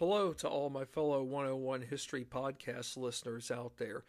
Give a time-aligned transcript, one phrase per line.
[0.00, 4.04] Hello to all my fellow 101 History Podcast listeners out there.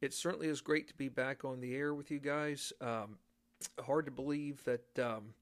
[0.00, 2.72] It certainly is great to be back on the air with you guys.
[2.80, 3.18] Um,
[3.84, 5.34] hard to believe that um,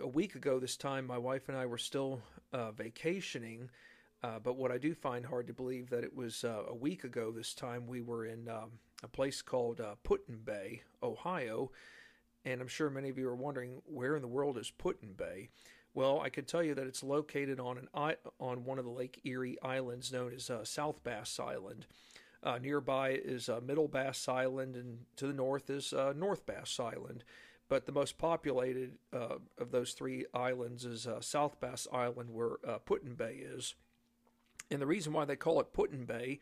[0.00, 2.22] a week ago, this time, my wife and I were still
[2.54, 3.68] uh, vacationing.
[4.22, 7.04] Uh, but what I do find hard to believe that it was uh, a week
[7.04, 8.70] ago this time we were in um,
[9.02, 11.70] a place called uh, Put-in-Bay, Ohio,
[12.46, 15.50] and I'm sure many of you are wondering where in the world is Put-in-Bay.
[15.94, 17.88] Well, I can tell you that it's located on an
[18.38, 21.86] on one of the Lake Erie islands known as uh, South Bass Island.
[22.42, 26.78] Uh, nearby is uh, Middle Bass Island, and to the north is uh, North Bass
[26.78, 27.24] Island.
[27.68, 32.58] But the most populated uh, of those three islands is uh, South Bass Island, where
[32.66, 33.74] uh, Put-in-Bay is.
[34.70, 36.40] And the reason why they call it Put-in-Bay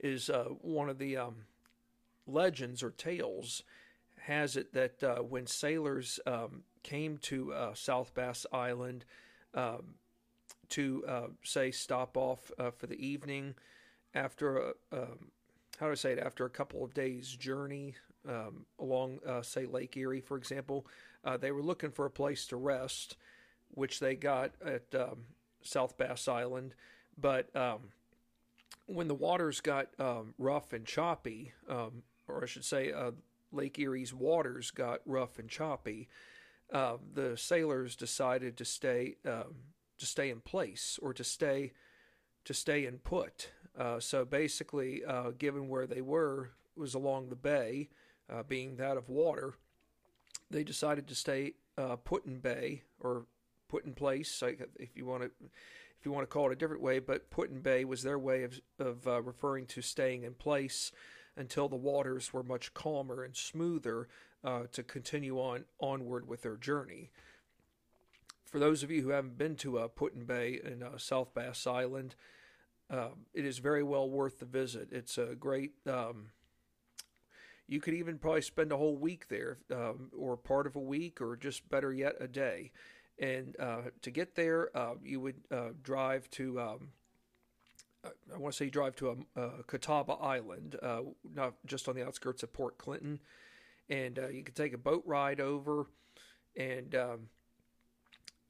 [0.00, 0.30] is
[0.62, 1.34] one of the um,
[2.26, 3.62] legends or tales
[4.22, 9.04] has it that when sailors um, came to South Bass Island
[9.54, 9.94] um,
[10.68, 13.54] to, say, stop off for the evening,
[14.14, 15.30] after um,
[15.80, 16.18] how do I say it?
[16.20, 17.96] After a couple of days' journey
[18.28, 20.86] um, along, uh, say, Lake Erie, for example,
[21.24, 23.16] uh, they were looking for a place to rest,
[23.72, 25.24] which they got at um,
[25.62, 26.74] South Bass Island.
[27.20, 27.90] But um,
[28.86, 33.12] when the waters got um, rough and choppy, or I should say, uh,
[33.52, 36.08] Lake Erie's waters got rough and choppy,
[36.72, 41.72] uh, the sailors decided to stay to stay in place or to stay
[42.44, 43.50] to stay in put.
[43.78, 47.88] Uh, so basically, uh, given where they were was along the bay,
[48.32, 49.54] uh, being that of water,
[50.50, 53.26] they decided to stay uh, Put-in-Bay or
[53.68, 54.42] put in place,
[54.78, 55.30] if you want to,
[55.98, 56.98] if you want to call it a different way.
[56.98, 60.92] But Put-in-Bay was their way of of uh, referring to staying in place
[61.36, 64.08] until the waters were much calmer and smoother
[64.44, 67.10] uh, to continue on onward with their journey.
[68.44, 72.14] For those of you who haven't been to uh, Put-in-Bay in South Bass Island,
[72.88, 74.88] um, it is very well worth the visit.
[74.92, 75.72] It's a great.
[75.86, 76.26] Um,
[77.66, 81.20] you could even probably spend a whole week there, um, or part of a week,
[81.20, 82.70] or just better yet, a day.
[83.18, 86.60] And uh, to get there, uh, you would uh, drive to.
[86.60, 86.88] Um,
[88.34, 91.02] I want to say drive to a, a Catawba Island, uh,
[91.34, 93.20] not just on the outskirts of Port Clinton,
[93.88, 95.86] and uh, you could take a boat ride over,
[96.56, 97.28] and um,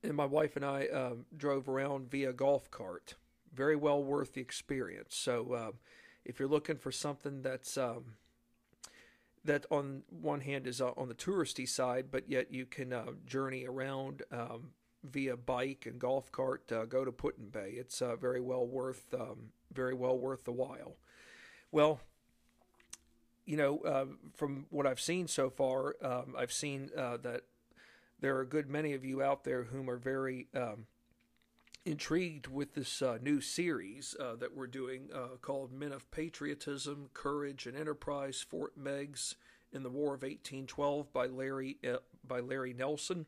[0.02, 3.14] and my wife and I um, drove around via golf cart
[3.54, 5.16] very well worth the experience.
[5.16, 5.72] So uh,
[6.24, 8.16] if you're looking for something that's um,
[9.44, 13.12] that on one hand is uh, on the touristy side, but yet you can uh,
[13.26, 14.70] journey around um,
[15.04, 17.74] via bike and golf cart, uh, go to Put-in-Bay.
[17.76, 20.96] It's uh, very well worth um, very well worth the while.
[21.70, 22.00] Well,
[23.44, 27.42] you know, uh, from what I've seen so far, um, I've seen that
[28.20, 30.86] there are a good many of you out there whom are very um,
[31.84, 37.10] intrigued with this uh, new series uh, that we're doing uh, called Men of Patriotism,
[37.12, 39.34] Courage, and Enterprise Fort Meigs
[39.72, 43.26] in the War of 1812 by Larry, uh, by Larry Nelson.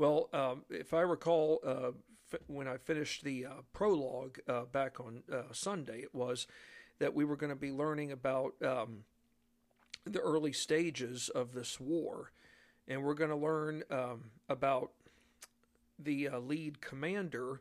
[0.00, 1.90] Well, um, if I recall, uh,
[2.32, 4.38] f- when I finished the uh, prologue
[4.72, 5.22] back on
[5.52, 6.46] Sunday, it was
[7.00, 9.04] that we were going to be learning about um,
[10.06, 12.32] the early stages of this war.
[12.88, 14.92] And we're going to learn um, about
[15.98, 17.60] the uh, lead commander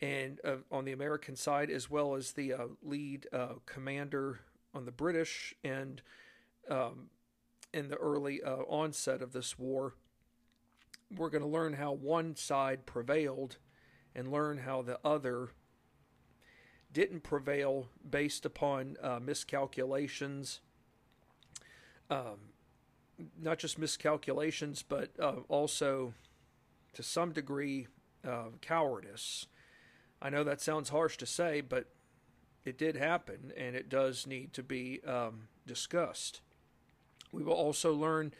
[0.00, 4.40] and uh, on the American side, as well as the uh, lead uh, commander
[4.72, 6.00] on the British and
[6.70, 7.10] um,
[7.74, 9.92] in the early uh, onset of this war.
[11.16, 13.56] We're going to learn how one side prevailed
[14.14, 15.48] and learn how the other
[16.92, 20.60] didn't prevail based upon uh, miscalculations.
[22.08, 22.50] Um,
[23.40, 25.10] not just miscalculations, but
[25.48, 26.14] also
[26.94, 27.86] to some degree,
[28.26, 29.46] uh, cowardice.
[30.20, 31.86] I know that sounds harsh to say, but
[32.64, 36.40] it did happen, and it does need to be um, discussed.
[37.32, 38.34] We will also learn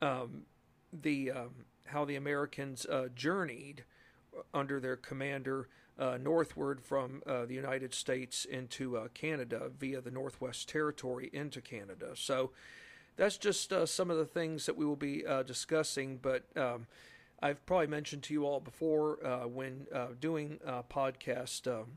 [0.00, 0.44] um,
[0.92, 1.50] the um,
[1.90, 3.84] how the Americans uh, journeyed
[4.54, 10.10] under their commander uh, northward from uh, the United States into uh, Canada via the
[10.10, 12.12] Northwest Territory into Canada.
[12.14, 12.52] So
[13.16, 16.86] that's just uh, some of the things that we will be uh, discussing, but um,
[17.42, 19.18] I've probably mentioned to you all before
[19.52, 19.86] when
[20.20, 20.58] doing
[20.90, 21.96] podcast um,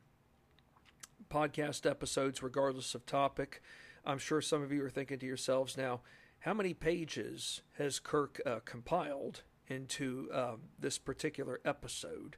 [1.29, 3.61] podcast episodes, regardless of topic.
[4.05, 6.01] I'm sure some of you are thinking to yourselves now,
[6.39, 12.37] how many pages has Kirk uh, compiled into um, this particular episode?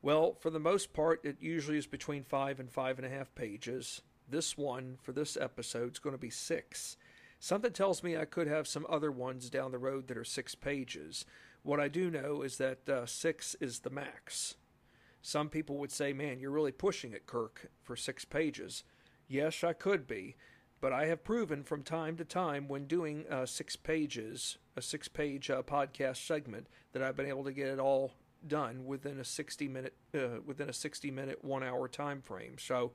[0.00, 3.34] Well, for the most part, it usually is between five and five and a half
[3.34, 4.02] pages.
[4.28, 6.96] This one for this episode is going to be six.
[7.40, 10.54] Something tells me I could have some other ones down the road that are six
[10.54, 11.24] pages.
[11.62, 14.56] What I do know is that uh, six is the max.
[15.22, 18.84] Some people would say, man, you're really pushing it, Kirk, for six pages.
[19.26, 20.36] Yes, I could be,
[20.80, 25.08] but I have proven from time to time when doing uh, six pages, a six
[25.08, 28.12] page uh, podcast segment, that I've been able to get it all
[28.46, 32.56] done within a 60 minute uh, within a 60 minute one hour time frame.
[32.58, 32.92] So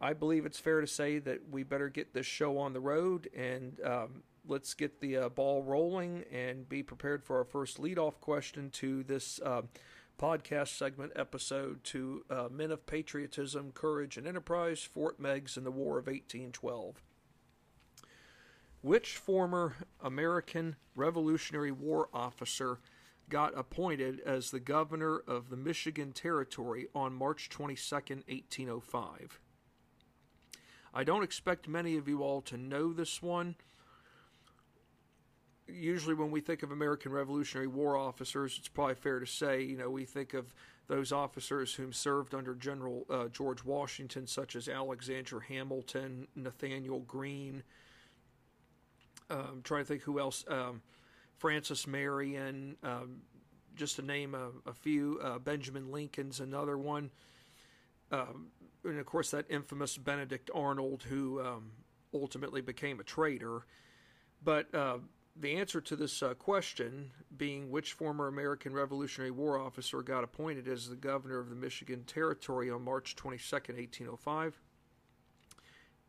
[0.00, 3.28] i believe it's fair to say that we better get this show on the road
[3.34, 8.20] and um, let's get the uh, ball rolling and be prepared for our first leadoff
[8.20, 9.62] question to this uh,
[10.20, 15.70] podcast segment episode to uh, men of patriotism courage and enterprise fort meigs and the
[15.70, 17.02] war of 1812
[18.80, 22.78] which former american revolutionary war officer
[23.28, 29.40] got appointed as the governor of the Michigan Territory on March 22, 1805.
[30.92, 33.56] I don't expect many of you all to know this one.
[35.66, 39.76] Usually, when we think of American Revolutionary War officers, it's probably fair to say, you
[39.76, 40.52] know, we think of
[40.88, 47.62] those officers whom served under General uh, George Washington, such as Alexander Hamilton, Nathanael Greene.
[49.30, 50.44] I'm um, trying to think who else.
[50.48, 50.82] Um,
[51.38, 53.22] Francis Marion, um,
[53.74, 55.18] just to name a, a few.
[55.22, 57.10] Uh, Benjamin Lincoln's another one.
[58.12, 58.48] Um,
[58.84, 61.70] and of course, that infamous Benedict Arnold, who um,
[62.12, 63.66] ultimately became a traitor.
[64.42, 64.98] But uh,
[65.36, 70.68] the answer to this uh, question being which former American Revolutionary War officer got appointed
[70.68, 74.60] as the governor of the Michigan Territory on March 22, 1805?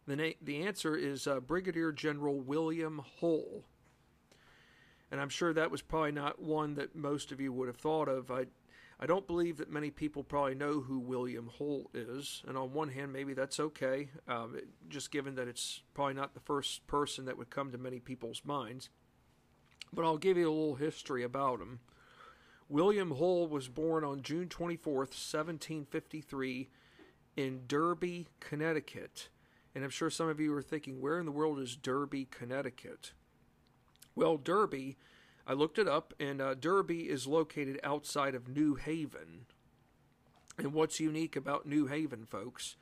[0.07, 3.63] The, na- the answer is uh, Brigadier General William Hull.
[5.11, 8.07] And I'm sure that was probably not one that most of you would have thought
[8.07, 8.29] of.
[8.29, 8.45] I,
[8.99, 12.43] I don't believe that many people probably know who William Hull is.
[12.47, 16.39] And on one hand, maybe that's okay, um, just given that it's probably not the
[16.41, 18.89] first person that would come to many people's minds.
[19.93, 21.79] But I'll give you a little history about him.
[22.67, 26.69] William Hull was born on June 24th, 1753,
[27.37, 29.29] in Derby, Connecticut.
[29.75, 33.11] And I'm sure some of you are thinking, where in the world is Derby, Connecticut?
[34.15, 34.97] Well, Derby,
[35.45, 39.45] I looked it up, and uh, Derby is located outside of New Haven.
[40.57, 42.77] And what's unique about New Haven, folks?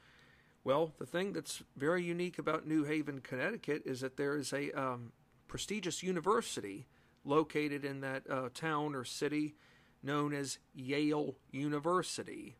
[0.63, 4.71] Well, the thing that's very unique about New Haven, Connecticut, is that there is a
[4.71, 5.11] um,
[5.53, 6.87] prestigious university
[7.23, 9.53] located in that uh, town or city
[10.01, 12.55] known as Yale University.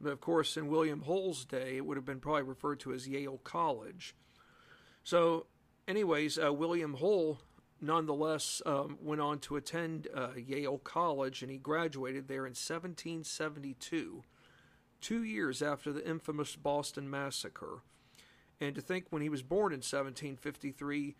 [0.00, 3.06] But of course, in William Hull's day, it would have been probably referred to as
[3.06, 4.16] Yale College.
[5.04, 5.44] So,
[5.86, 7.38] anyways, uh, William Hull
[7.82, 14.22] nonetheless um, went on to attend uh, Yale College and he graduated there in 1772,
[15.02, 17.82] two years after the infamous Boston Massacre.
[18.58, 21.14] And to think when he was born in 1753,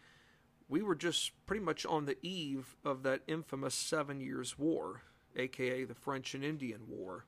[0.72, 5.02] we were just pretty much on the eve of that infamous Seven Years' War,
[5.36, 7.26] aka the French and Indian War.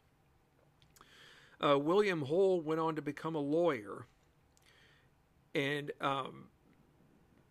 [1.63, 4.07] Uh, William Hull went on to become a lawyer.
[5.55, 6.47] And um,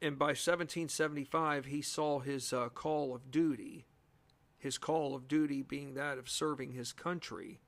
[0.01, 3.85] and by 1775 he saw his uh, call of duty,
[4.57, 7.59] his call of duty being that of serving his country.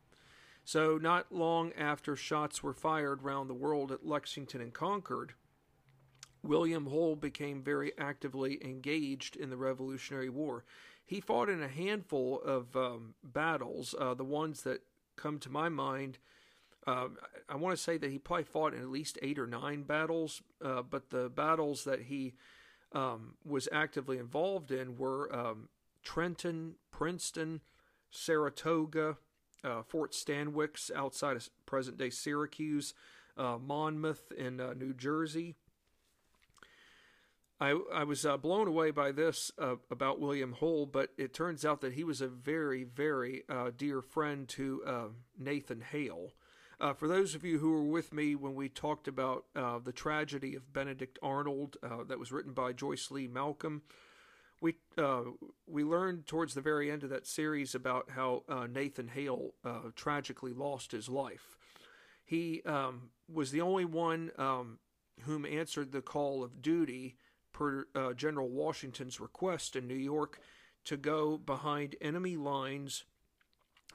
[0.64, 5.36] So, not long after shots were fired round the world at Lexington and Concord,
[6.48, 10.64] William Hull became very actively engaged in the Revolutionary War.
[11.06, 13.94] He fought in a handful of um, battles.
[14.00, 14.82] Uh, the ones that
[15.16, 16.18] come to my mind
[16.88, 17.18] um,
[17.50, 20.42] I want to say that he probably fought in at least eight or nine battles,
[20.64, 22.36] uh, but the battles that he
[22.92, 25.70] um, was actively involved in were um,
[26.04, 27.62] Trenton, Princeton,
[28.12, 29.18] Saratoga,
[29.64, 32.94] uh, Fort Stanwix outside of present day Syracuse,
[33.36, 35.56] uh, Monmouth in uh, New Jersey.
[37.60, 41.64] I, I was uh, blown away by this uh, about William Hull, but it turns
[41.64, 43.44] out that he was a very, very
[43.78, 46.34] dear friend to Nathan Hale.
[46.80, 49.94] Uh, for those of you who were with me when we talked about uh, the
[49.94, 53.82] tragedy of Benedict Arnold, uh, that was written by Joyce Lee Malcolm,
[54.62, 55.24] we uh,
[55.68, 59.90] we learned towards the very end of that series about how uh, Nathan Hale uh,
[59.96, 61.58] tragically lost his life.
[62.24, 64.80] He um, was the only one um,
[65.22, 67.18] whom answered the call of duty
[67.56, 67.86] per
[68.16, 70.40] General Washington's request in New York
[70.84, 73.06] to go behind enemy lines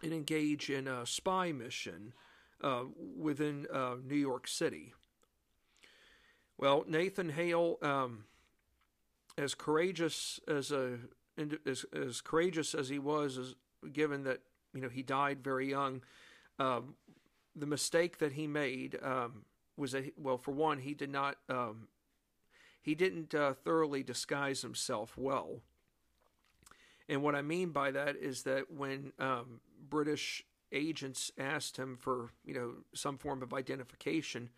[0.02, 2.14] and engage in a spy mission
[2.62, 2.84] uh,
[3.18, 4.94] within uh, New York City.
[6.56, 8.24] Well, Nathan Hale, um,
[9.36, 10.98] as courageous as a
[11.64, 13.54] as, as courageous as he was, as,
[13.92, 14.40] given that
[14.74, 16.02] you know he died very young,
[16.58, 16.94] um,
[17.54, 19.44] the mistake that he made um,
[19.76, 21.88] was that well, for one, he did not um,
[22.80, 25.60] he didn't uh, thoroughly disguise himself well.
[27.08, 32.30] And what I mean by that is that when um, British agents asked him for
[32.44, 34.50] you know some form of identification,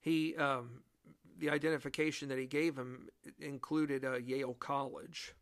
[0.00, 0.82] he um,
[1.38, 3.08] the identification that he gave him
[3.40, 5.34] included uh, Yale College,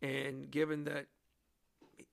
[0.00, 1.06] and given that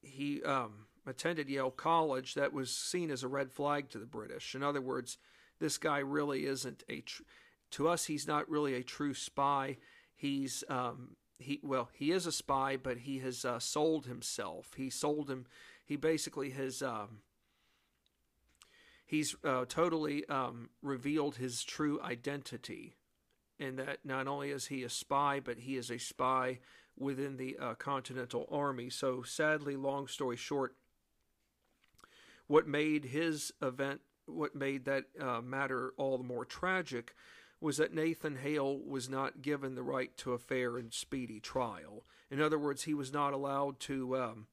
[0.01, 4.55] he um, attended Yale College, that was seen as a red flag to the British.
[4.55, 5.17] In other words,
[5.59, 7.23] this guy really isn't a tr-
[7.71, 8.05] to us.
[8.05, 9.77] He's not really a true spy.
[10.15, 14.73] He's um, he well he is a spy, but he has uh, sold himself.
[14.75, 15.45] He sold him.
[15.83, 16.81] He basically has.
[16.81, 17.19] Um,
[19.05, 22.95] he's uh, totally um, revealed his true identity,
[23.59, 26.59] and that not only is he a spy, but he is a spy
[26.97, 28.89] within the uh, Continental Army.
[28.89, 30.75] So, sadly, long story short,
[32.47, 37.15] what made his event, what made that uh, matter all the more tragic,
[37.61, 42.05] was that Nathan Hale was not given the right to a fair and speedy trial.
[42.31, 44.47] In other words, he was not allowed to um,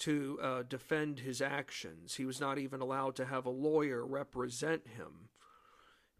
[0.00, 2.16] to uh, defend his actions.
[2.16, 5.28] He was not even allowed to have a lawyer represent him.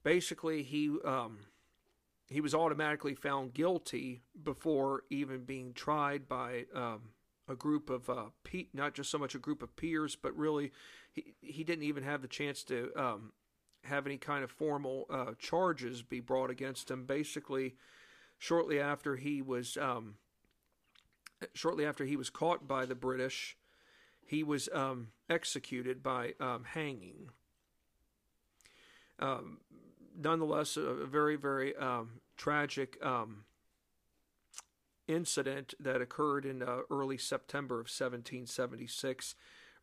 [0.02, 1.38] Basically, he um,
[2.28, 7.10] he was automatically found guilty before even being tried by um,
[7.48, 10.72] a group of uh, pe- not just so much a group of peers, but really
[11.12, 13.32] he he didn't even have the chance to um,
[13.84, 17.04] have any kind of formal uh, charges be brought against him.
[17.04, 17.74] Basically,
[18.38, 20.14] shortly after he was um,
[21.54, 23.56] shortly after he was caught by the British,
[24.24, 27.30] he was um, executed by um, hanging.
[29.18, 29.58] Um,
[30.16, 33.44] nonetheless, a, very very um, tragic um,
[35.08, 39.34] incident that occurred in uh, early September of 1776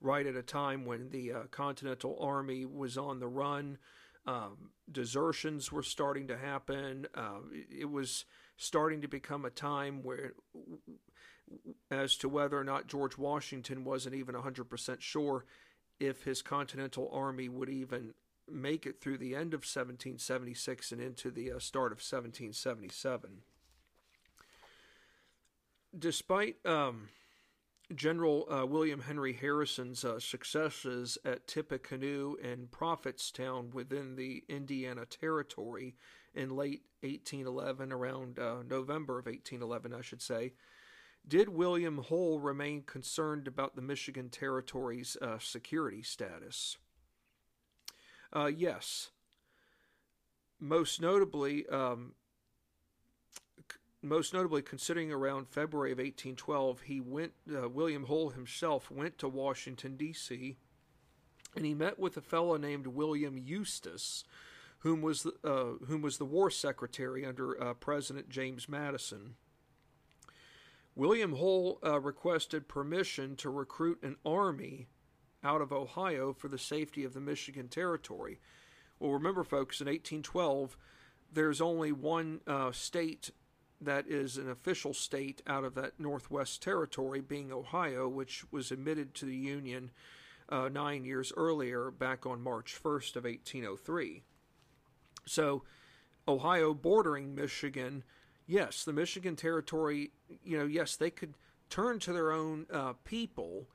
[0.01, 3.77] right at a time when the uh, Continental Army was on the run.
[4.25, 7.08] Um, desertions were starting to happen.
[7.15, 8.25] Uh, it was
[8.58, 10.34] starting to become a time where,
[11.89, 15.46] as to whether or not George Washington wasn't even 100% sure
[16.00, 18.13] if his Continental Army would even
[18.51, 23.41] make it through the end of 1776 and into the uh, start of 1777.
[25.98, 27.10] Despite um,
[27.96, 35.96] General uh, William Henry Harrison's uh, successes at Tippecanoe and Prophetstown within the Indiana Territory
[36.36, 40.53] in late 1811, around uh, November of 1811, I should say,
[41.27, 46.77] did William Hull remain concerned about the Michigan Territory's uh, security status?
[48.34, 49.10] Uh, yes.
[50.60, 52.13] Most notably, um,
[54.01, 59.27] most notably considering around February of 1812, he went, uh, William Hull himself went to
[59.27, 60.58] Washington, D.C.,
[61.56, 64.24] and he met with a fellow named William Eustis,
[64.79, 69.36] whom was the, uh, whom was the war secretary under uh, President James Madison.
[70.96, 74.88] William Hull uh, requested permission to recruit an army
[75.44, 78.39] out of Ohio for the safety of the Michigan Territory.
[79.00, 80.77] Well, remember, folks, in 1812,
[81.32, 83.32] there's only one uh, state
[83.81, 89.13] that is an official state out of that Northwest Territory, being Ohio, which was admitted
[89.15, 89.91] to the Union
[90.50, 94.24] uh, nine years earlier, back on March 1st of 1803.
[95.25, 95.63] So,
[96.27, 98.03] Ohio bordering Michigan,
[98.48, 100.12] yes, the Michigan Territory,
[100.43, 101.36] you know, yes, they could
[101.69, 103.67] turn to their own uh, people,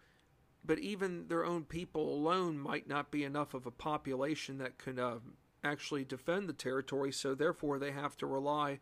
[0.64, 4.98] but even their own people alone might not be enough of a population that could
[4.98, 5.16] uh,
[5.62, 7.12] actually defend the territory.
[7.12, 8.80] So, therefore, they have to rely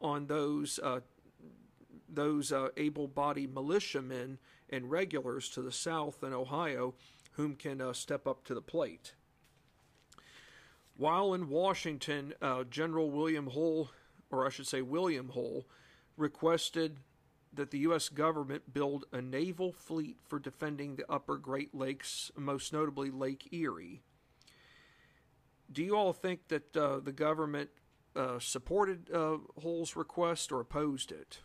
[0.00, 1.00] on those uh,
[2.12, 4.38] those uh, able-bodied militiamen
[4.68, 6.94] and regulars to the south in Ohio,
[7.32, 9.14] whom can uh, step up to the plate.
[10.96, 13.90] While in Washington, uh, General William Hull,
[14.30, 15.66] or I should say William Hull,
[16.16, 16.98] requested
[17.52, 18.08] that the U.S.
[18.08, 24.02] government build a naval fleet for defending the upper Great Lakes, most notably Lake Erie.
[25.72, 27.70] Do you all think that uh, the government
[28.16, 31.40] uh, supported uh, Hull's request or opposed it.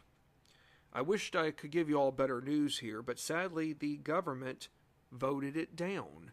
[0.91, 4.69] I wished I could give you all better news here, but sadly the government
[5.11, 6.31] voted it down.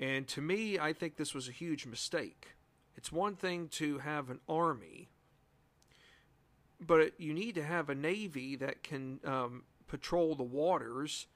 [0.00, 2.56] And to me, I think this was a huge mistake.
[2.96, 5.08] It's one thing to have an army,
[6.80, 11.26] but you need to have a navy that can um, patrol the waters,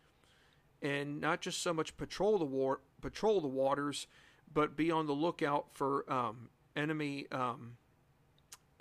[0.80, 4.08] and not just so much patrol the war patrol the waters,
[4.52, 7.76] but be on the lookout for um, enemy um,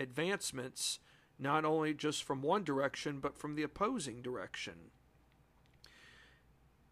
[0.01, 0.99] advancements,
[1.39, 4.91] not only just from one direction, but from the opposing direction.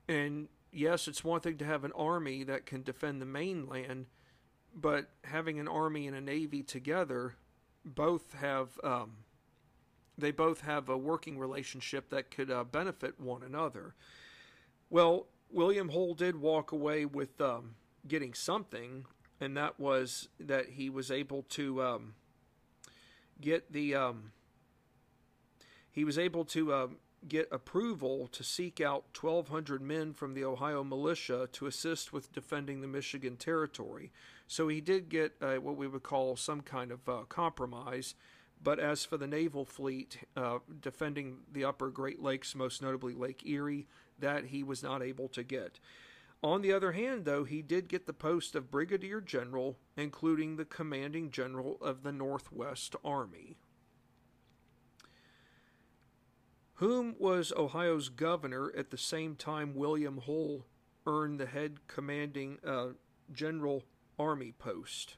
[0.08, 4.08] And yes, it's one thing to have an army that can defend the mainland,
[4.74, 7.36] but having an army and a navy together,
[7.86, 9.18] both have um,
[10.18, 13.96] they both have a working relationship that could uh, benefit one another.
[14.90, 17.76] Well, William Hull did walk away with um,
[18.08, 19.06] getting something,
[19.40, 22.14] and that was that he was able to um,
[23.42, 24.32] get the um,
[25.92, 26.88] he was able to uh,
[27.28, 32.82] get approval to seek out 1,200 men from the Ohio militia to assist with defending
[32.82, 34.12] the Michigan territory.
[34.48, 38.16] So he did get uh, what we would call some kind of uh, compromise.
[38.62, 43.46] But as for the naval fleet uh, defending the upper Great Lakes, most notably Lake
[43.46, 43.88] Erie,
[44.20, 45.80] that he was not able to get.
[46.42, 50.66] On the other hand, though, he did get the post of Brigadier General, including the
[50.66, 53.58] commanding general of the Northwest Army.
[56.76, 60.66] Whom was Ohio's governor at the same time William Hull
[61.06, 62.90] earned the head commanding uh,
[63.34, 63.84] general
[64.18, 65.18] army post?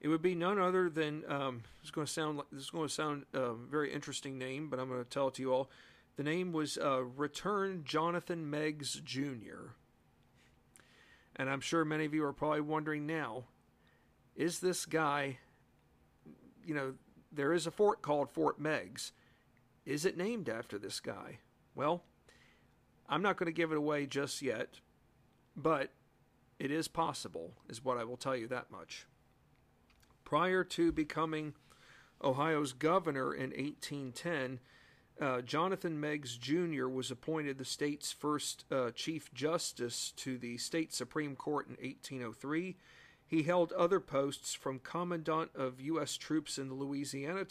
[0.00, 2.88] It would be none other than um, is going to sound like this is going
[2.88, 5.52] to sound a uh, very interesting name, but I'm going to tell it to you
[5.52, 5.70] all.
[6.16, 9.72] The name was uh, Return Jonathan Meigs Jr.
[11.36, 13.44] And I'm sure many of you are probably wondering now
[14.36, 15.38] is this guy,
[16.64, 16.94] you know,
[17.32, 19.12] there is a fort called Fort Meigs.
[19.84, 21.38] Is it named after this guy?
[21.74, 22.02] Well,
[23.08, 24.80] I'm not going to give it away just yet,
[25.56, 25.92] but
[26.58, 29.06] it is possible, is what I will tell you that much.
[30.24, 31.54] Prior to becoming
[32.22, 34.60] Ohio's governor in 1810,
[35.20, 36.88] uh, Jonathan Meigs Jr.
[36.88, 42.76] was appointed the state's first uh, Chief Justice to the state Supreme Court in 1803.
[43.26, 46.16] He held other posts from Commandant of U.S.
[46.16, 47.44] troops in the Louisiana,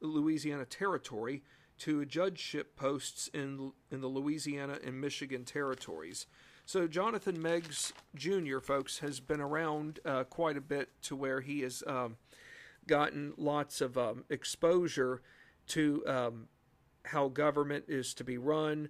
[0.00, 1.42] Louisiana Territory
[1.78, 6.26] to judgeship posts in, in the Louisiana and Michigan territories.
[6.64, 11.60] So Jonathan Meigs Jr., folks, has been around uh, quite a bit to where he
[11.60, 12.16] has um,
[12.86, 15.22] gotten lots of um, exposure
[15.68, 16.48] to um,
[17.06, 18.88] how government is to be run,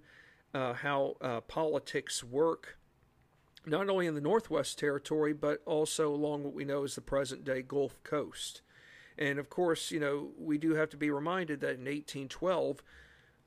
[0.53, 2.77] uh, how uh, politics work,
[3.65, 7.43] not only in the Northwest Territory, but also along what we know as the present
[7.43, 8.61] day Gulf Coast.
[9.17, 12.83] And of course, you know, we do have to be reminded that in 1812,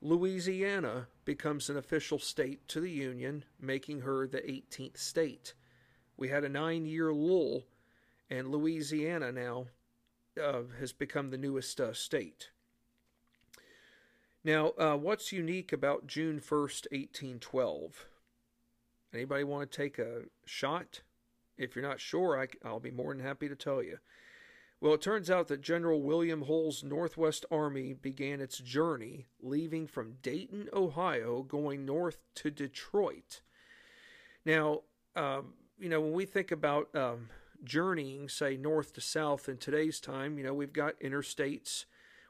[0.01, 5.53] Louisiana becomes an official state to the Union, making her the 18th state.
[6.15, 7.63] We had a nine year lull,
[8.29, 9.67] and Louisiana now
[10.41, 12.49] uh, has become the newest uh, state.
[14.47, 18.05] Now, uh, what's unique about June 1st, 1812?
[19.13, 21.01] Anybody want to take a shot?
[21.57, 23.97] If you're not sure, I, I'll be more than happy to tell you.
[24.79, 30.15] Well, it turns out that General William Hull's Northwest Army began its journey, leaving from
[30.21, 33.41] Dayton, Ohio, going north to Detroit.
[34.45, 34.83] Now,
[35.17, 37.27] um, you know, when we think about um,
[37.65, 41.83] journeying, say, north to south in today's time, you know, we've got interstates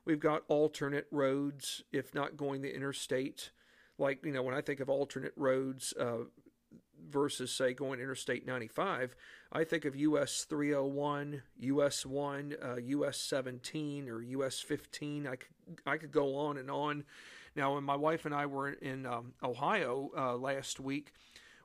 [0.08, 3.52] We've got alternate roads, if not going the interstate.
[3.98, 6.30] Like, you know, when I think of alternate roads uh,
[7.10, 9.18] versus, say, going Interstate 95,
[9.52, 15.28] I think of US 301, US 1, uh, US 17, or US 15.
[15.28, 15.50] I could,
[15.86, 17.04] I could go on and on.
[17.54, 21.12] Now, when my wife and I were in um, Ohio uh, last week,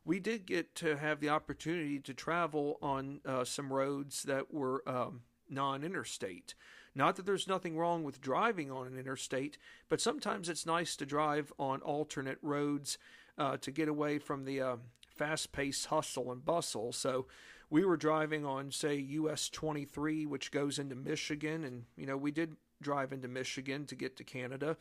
[0.04, 4.82] we did get to have the opportunity to travel on uh, some roads that were
[4.84, 6.56] um, non interstate.
[6.94, 9.56] Not that there's nothing wrong with driving on an interstate,
[9.88, 12.98] but sometimes it's nice to drive on alternate roads
[13.38, 14.76] uh, to get away from the uh,
[15.06, 16.92] fast paced hustle and bustle.
[16.92, 17.26] So
[17.70, 22.30] we were driving on, say, US 23, which goes into Michigan, and, you know, we
[22.30, 24.76] did drive into Michigan to get to Canada.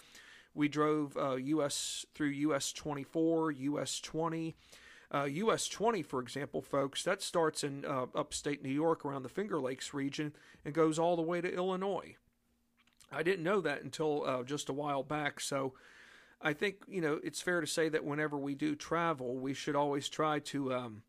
[0.54, 4.56] We drove uh, US through US 24, US 20.
[5.14, 9.30] Uh, US 20, for example, folks, that starts in uh, upstate New York around the
[9.30, 12.16] Finger Lakes region and goes all the way to Illinois.
[13.12, 15.74] I didn't know that until uh, just a while back, so
[16.42, 19.76] I think you know it's fair to say that whenever we do travel, we should
[19.76, 21.04] always try to um,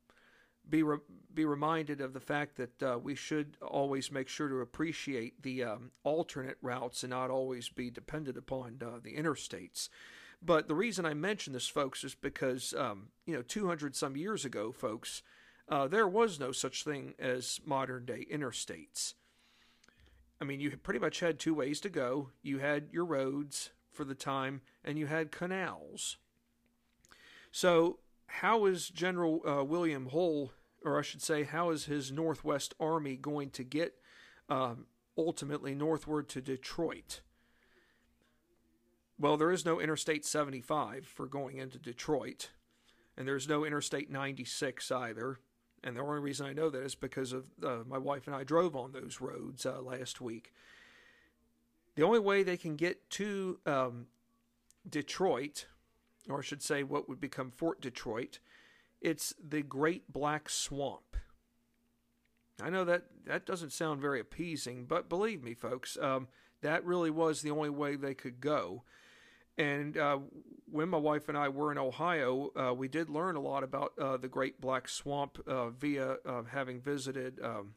[0.68, 0.98] be re-
[1.32, 5.62] be reminded of the fact that uh, we should always make sure to appreciate the
[5.62, 9.88] um, alternate routes and not always be dependent upon uh, the interstates.
[10.44, 14.44] But the reason I mention this, folks, is because, um, you know, 200 some years
[14.44, 15.22] ago, folks,
[15.68, 19.14] uh, there was no such thing as modern day interstates.
[20.40, 22.30] I mean, you pretty much had two ways to go.
[22.42, 26.16] You had your roads for the time, and you had canals.
[27.52, 30.52] So, how is General uh, William Hull,
[30.84, 33.94] or I should say, how is his Northwest Army going to get
[34.48, 37.20] um, ultimately northward to Detroit?
[39.22, 42.50] Well, there is no Interstate 75 for going into Detroit,
[43.16, 45.38] and there's no Interstate 96 either.
[45.82, 48.44] And the only reason I know that is because of uh, my wife and I
[48.44, 50.52] drove on those roads uh, last week.
[51.94, 54.06] The only way they can get to um,
[54.88, 55.66] Detroit
[56.28, 58.38] or I should say, what would become Fort Detroit.
[59.00, 61.16] It's the Great Black Swamp.
[62.60, 66.28] I know that that doesn't sound very appeasing, but believe me, folks, um,
[66.60, 68.84] that really was the only way they could go.
[69.58, 70.18] And uh,
[70.70, 73.92] when my wife and I were in Ohio, uh, we did learn a lot about
[73.98, 77.74] uh, the Great Black Swamp uh, via uh, having visited um,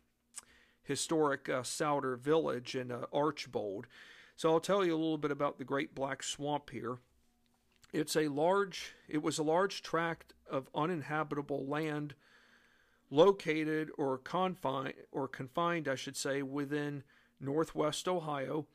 [0.83, 3.87] historic uh, Sauder Village in Archbold.
[4.37, 6.99] So I'll tell you a little bit about the Great Black Swamp here.
[7.93, 8.93] It's a large.
[9.07, 12.15] It was a large tract of uninhabitable land
[13.09, 17.03] located or confined or confined, I should say, within
[17.39, 18.67] northwest Ohio.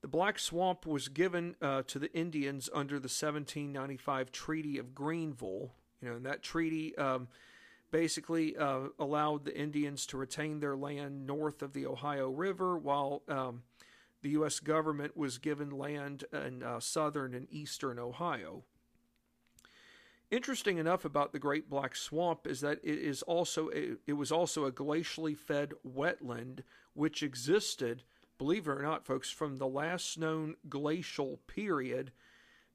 [0.00, 5.72] The Black Swamp was given uh, to the Indians under the 1795 Treaty of Greenville.
[6.00, 7.26] You know, and that treaty um,
[7.90, 13.22] basically uh, allowed the Indians to retain their land north of the Ohio River, while
[13.28, 13.62] um,
[14.22, 14.60] the U.S.
[14.60, 18.62] government was given land in uh, southern and eastern Ohio.
[20.30, 24.30] Interesting enough about the Great Black Swamp is that it is also a, it was
[24.30, 26.60] also a glacially fed wetland
[26.92, 28.02] which existed,
[28.38, 32.12] believe it or not, folks, from the last known glacial period,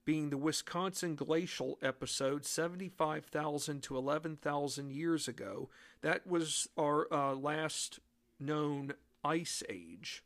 [0.04, 5.70] being the Wisconsin glacial episode, seventy-five thousand to eleven thousand years ago.
[6.02, 8.00] That was our uh, last
[8.38, 8.92] known
[9.24, 10.22] ice age,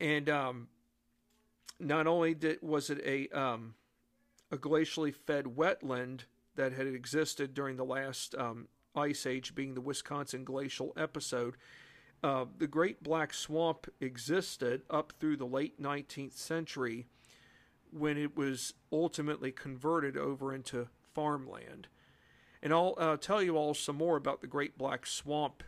[0.00, 0.68] and um,
[1.78, 3.74] not only did was it a um,
[4.50, 6.22] a glacially fed wetland
[6.56, 11.54] that had existed during the last um, ice age, being the Wisconsin glacial episode.
[12.22, 17.06] Uh, the Great Black Swamp existed up through the late 19th century
[17.90, 21.88] when it was ultimately converted over into farmland.
[22.62, 25.64] And I'll uh, tell you all some more about the Great Black Swamp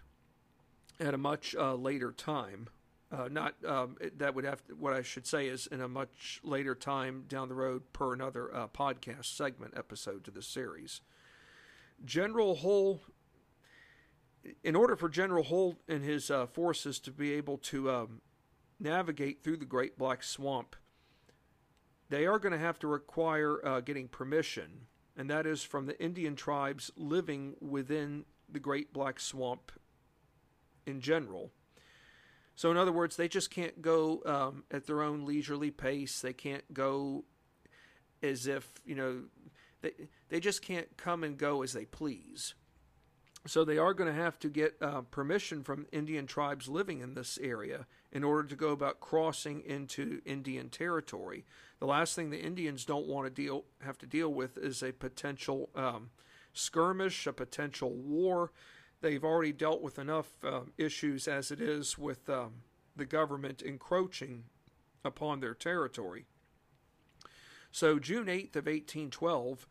[1.01, 2.69] at a much uh, later time.
[3.11, 6.41] Uh, not um, that would have to, what I should say is in a much
[6.43, 11.01] later time down the road per another uh, podcast segment episode to the series.
[12.05, 13.01] General Hull,
[14.63, 18.21] in order for General Hull and his uh, forces to be able to um,
[18.79, 20.77] navigate through the Great Black Swamp,
[22.11, 26.01] they are going to have to require uh, getting permission, and that is from the
[26.03, 29.73] Indian tribes living within the Great Black Swamp
[30.87, 31.51] in general.
[32.57, 36.21] So, in other words, they just can't go um, at their own leisurely pace.
[36.21, 37.25] They can't go
[38.23, 39.23] as if, you know,
[39.83, 39.93] they,
[40.29, 42.55] they just can't come and go as they please.
[43.47, 47.15] So, they are going to have to get uh, permission from Indian tribes living in
[47.15, 51.45] this area in order to go about crossing into Indian territory.
[51.79, 54.93] The last thing the Indians don't want to deal have to deal with is a
[54.93, 56.11] potential um,
[56.55, 58.51] skirmish, a potential war
[59.05, 62.55] they've already dealt with enough uh, issues as it is with um,
[62.97, 64.45] the government encroaching
[65.05, 66.25] upon their territory.
[67.71, 69.67] So, June 8th of 1812,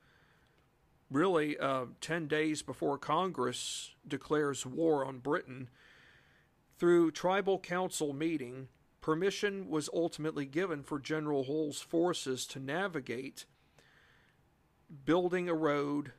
[1.14, 5.70] really uh, 10 days before Congress declares war on Britain,
[6.78, 8.68] through tribal council meeting,
[9.00, 13.46] permission was ultimately given for General Hull's forces to navigate,
[15.06, 16.12] building a road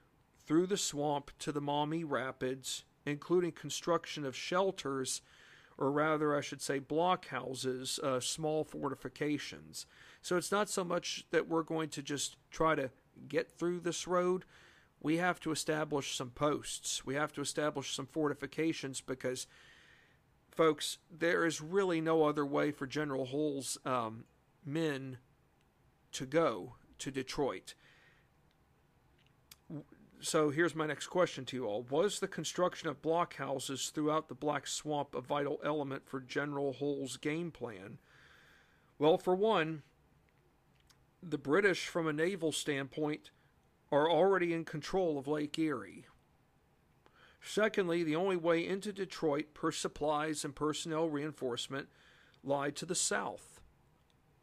[0.47, 5.23] through the swamp to the Maumee Rapids including construction of shelters,
[5.77, 9.87] or rather, I should say, blockhouses, uh, small fortifications.
[10.23, 12.91] So it's not so much that we're going to just try to
[13.29, 14.45] get through this road.
[15.05, 17.07] We have to establish some posts.
[17.07, 19.47] We have to establish some fortifications because,
[20.51, 24.25] folks, there is really no other way for General Hull's um,
[24.65, 25.19] men
[26.13, 27.75] to go to Detroit
[30.25, 31.83] so here's my next question to you all.
[31.91, 37.17] Was the construction of blockhouses throughout the Black Swamp a vital element for General Hull's
[37.17, 37.99] game plan?
[38.99, 39.83] Well, for one,
[41.23, 43.31] the British, from a naval standpoint,
[43.95, 46.07] are already in control of Lake Erie.
[47.41, 51.89] Secondly, the only way into Detroit per supplies and personnel reinforcement
[52.43, 53.61] lied to the south,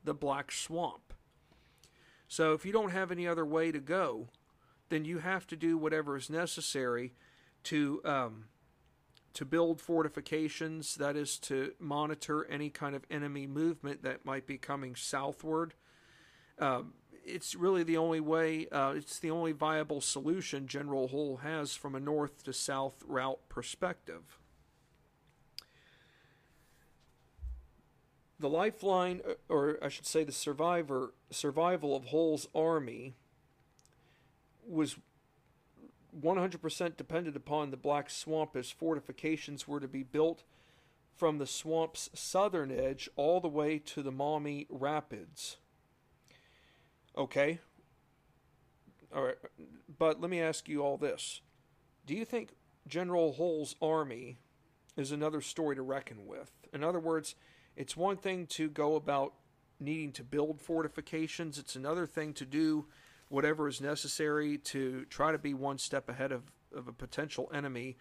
[0.03, 1.13] the Black Swamp.
[2.27, 4.29] So if you don't have any other way to go,
[4.89, 7.13] then you have to do whatever is necessary
[7.63, 8.45] to um,
[9.33, 10.95] to build fortifications.
[10.95, 15.73] That is to monitor any kind of enemy movement that might be coming southward.
[16.59, 16.93] Um,
[17.25, 18.67] it's really the only way.
[18.71, 23.39] Uh, it's the only viable solution General Hull has from a north to south route
[23.49, 24.39] perspective.
[28.39, 33.15] The lifeline, uh, or I should say, the survivor survival of Hull's army
[34.67, 34.97] was
[36.19, 40.43] 100% dependent upon the Black Swamp as fortifications were to be built
[41.15, 45.57] from the swamp's southern edge all the way to the Maumee Rapids.
[47.17, 47.59] Okay.
[49.13, 49.35] All right.
[49.97, 51.41] But let me ask you all this.
[52.05, 52.55] Do you think
[52.87, 54.39] General Hull's army
[54.97, 56.51] is another story to reckon with?
[56.73, 57.35] In other words,
[57.75, 59.33] it's one thing to go about
[59.79, 62.85] needing to build fortifications, it's another thing to do
[63.29, 67.97] whatever is necessary to try to be one step ahead of, of a potential enemy.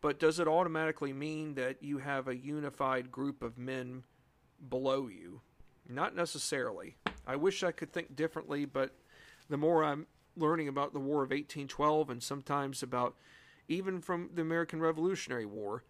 [0.00, 4.04] But does it automatically mean that you have a unified group of men
[4.68, 5.40] below you?
[5.88, 6.96] Not necessarily.
[7.26, 8.94] I wish I could think differently, but
[9.48, 13.16] the more I'm learning about the War of 1812 and sometimes about
[13.68, 15.84] even from the American Revolutionary War,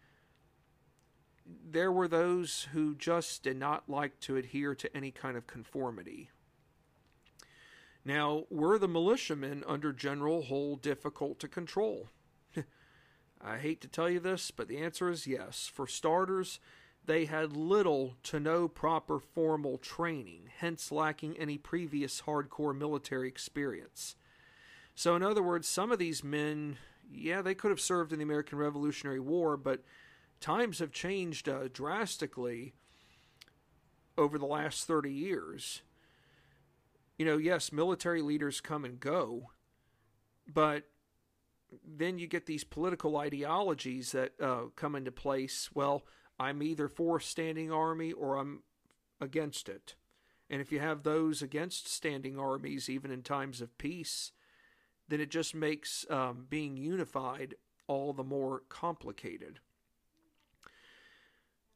[1.46, 6.30] there were those who just did not like to adhere to any kind of conformity.
[8.04, 12.08] Now, were the militiamen under General Hull difficult to control?
[13.40, 15.70] I hate to tell you this, but the answer is yes.
[15.72, 16.60] For starters,
[17.06, 24.16] they had little to no proper formal training, hence lacking any previous hardcore military experience.
[24.94, 26.78] So, in other words, some of these men,
[27.10, 29.84] yeah, they could have served in the American Revolutionary War, but
[30.40, 32.74] times have changed uh, drastically
[34.18, 35.82] over the last 30 years.
[37.18, 39.50] You know, yes, military leaders come and go,
[40.52, 40.84] but
[41.84, 45.70] then you get these political ideologies that uh, come into place.
[45.74, 46.04] Well,
[46.38, 48.62] I'm either for standing army or I'm
[49.20, 49.94] against it.
[50.48, 54.32] And if you have those against standing armies, even in times of peace,
[55.08, 57.54] then it just makes um, being unified
[57.86, 59.60] all the more complicated.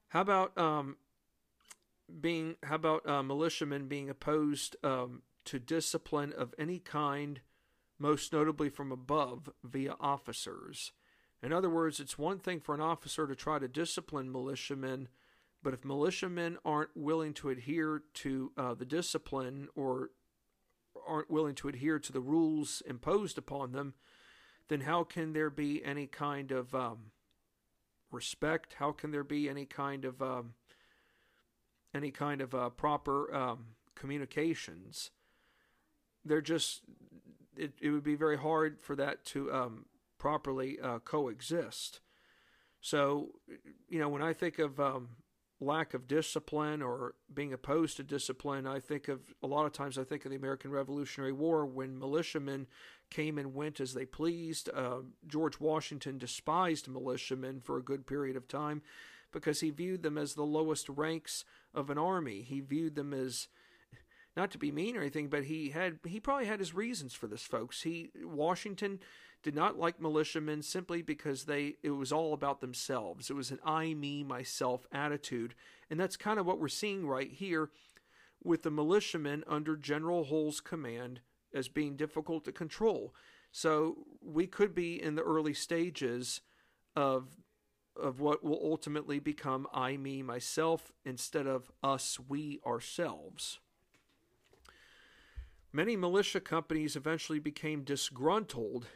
[0.09, 0.97] How about um,
[2.21, 2.57] being?
[2.65, 7.41] How about uh, militiamen being opposed um, to discipline of any kind,
[7.99, 10.93] most notably from above via officers?
[11.43, 15.09] In other words, it's one thing for an officer to try to discipline militiamen,
[15.63, 20.11] but if militiamen aren't willing to adhere to uh, the discipline or
[21.07, 23.95] aren't willing to adhere to the rules imposed upon them,
[24.69, 27.11] then how can there be any kind of um,
[28.11, 28.75] respect?
[28.75, 30.55] How can there be any kind of um,
[31.95, 35.11] any kind of uh, proper um, communications?
[36.25, 36.83] They're just
[37.57, 39.87] it, it would be very hard for that to um,
[40.21, 41.99] properly uh, coexist.
[42.81, 43.31] So,
[43.89, 45.09] you know, when I think of um,
[45.59, 49.99] lack of discipline or being opposed to discipline, I think of a lot of times
[49.99, 52.69] I think of the American Revolutionary War when militiamen
[53.11, 54.71] came and went as they pleased.
[54.73, 58.83] Uh, George Washington despised militiamen for a good period of time
[59.33, 62.43] because he viewed them as the lowest ranks of an army.
[62.43, 63.49] He viewed them as
[64.37, 67.27] not to be mean or anything, but he had he probably had his reasons for
[67.27, 67.83] this, folks.
[67.83, 69.01] He Washington
[69.43, 73.31] did not like militiamen simply because they it was all about themselves.
[73.31, 75.55] It was an I me myself attitude,
[75.89, 77.71] and that's kind of what we're seeing right here
[78.43, 81.21] with the militiamen under General Hull's command
[81.55, 83.15] as being difficult to control.
[83.53, 86.41] So we could be in the early stages
[86.95, 87.37] of
[87.97, 93.59] of what will ultimately become I me myself instead of us we ourselves.
[95.73, 98.87] Many militia companies eventually became disgruntled,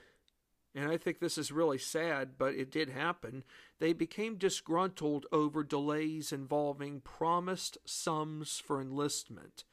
[0.75, 3.45] and I think this is really sad, but it did happen.
[3.79, 9.65] They became disgruntled over delays involving promised sums for enlistment.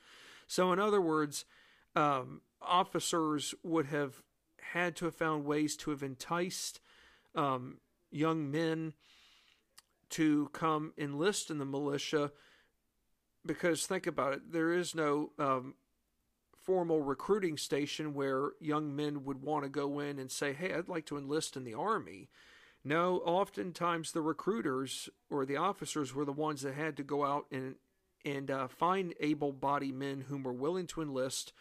[0.46, 1.46] So, in other words,
[1.96, 4.22] um, officers would have
[4.74, 6.80] had to have found ways to have enticed
[7.36, 7.78] um,
[8.12, 8.94] young men
[10.10, 12.32] to come enlist in the militia
[13.46, 15.74] because think about it there is no um,
[16.64, 20.88] formal recruiting station where young men would want to go in and say hey i'd
[20.88, 22.30] like to enlist in the army
[22.84, 27.46] no oftentimes the recruiters or the officers were the ones that had to go out
[27.52, 27.76] and
[28.24, 31.54] and uh, find able-bodied men whom were willing to enlist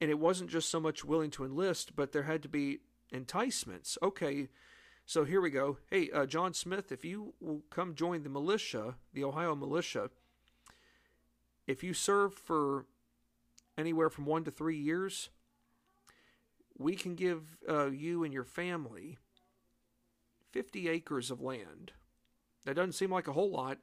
[0.00, 2.80] and it wasn't just so much willing to enlist, but there had to be
[3.12, 3.96] enticements.
[4.02, 4.48] Okay,
[5.06, 5.78] so here we go.
[5.90, 10.10] Hey, uh, John Smith, if you will come join the militia, the Ohio militia,
[11.66, 12.86] if you serve for
[13.78, 15.30] anywhere from one to three years,
[16.78, 19.18] we can give uh, you and your family
[20.52, 21.92] 50 acres of land.
[22.64, 23.78] That doesn't seem like a whole lot,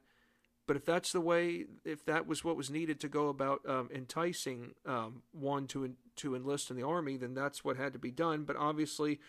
[0.66, 3.88] but if that's the way, if that was what was needed to go about um,
[3.94, 8.10] enticing um, one to to enlist in the army, then that's what had to be
[8.10, 8.44] done.
[8.44, 9.20] But obviously,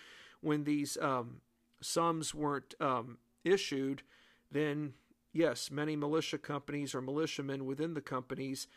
[0.42, 1.42] when these um,
[1.82, 4.04] sums weren't um, issued,
[4.52, 4.94] then
[5.34, 8.68] yes, many militia companies or militiamen within the companies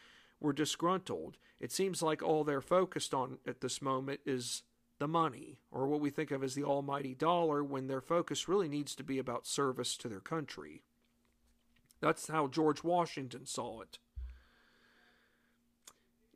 [0.40, 1.37] were disgruntled.
[1.61, 4.62] It seems like all they're focused on at this moment is
[4.98, 8.68] the money, or what we think of as the almighty dollar, when their focus really
[8.68, 10.83] needs to be about service to their country.
[12.01, 13.98] That's how George Washington saw it.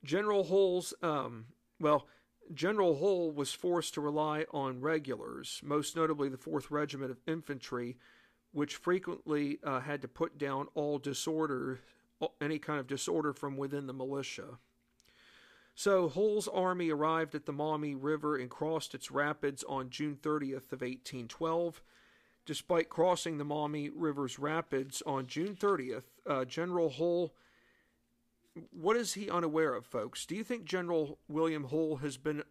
[0.04, 1.46] General Hull's um,
[1.80, 2.06] Well,
[2.52, 7.96] General Hull was forced to rely on regulars, most notably the 4th Regiment of Infantry,
[8.52, 11.80] which frequently uh, had to put down all disorder,
[12.40, 14.58] any kind of disorder from within the militia.
[15.74, 20.72] So Hull's army arrived at the Maumee River and crossed its rapids on June 30th
[20.72, 21.82] of 1812.
[22.44, 27.32] Despite crossing the Maumee River's rapids on June 30th, uh, General Hull
[28.70, 30.26] what is he unaware of, folks?
[30.26, 32.42] Do you think General William Hull has been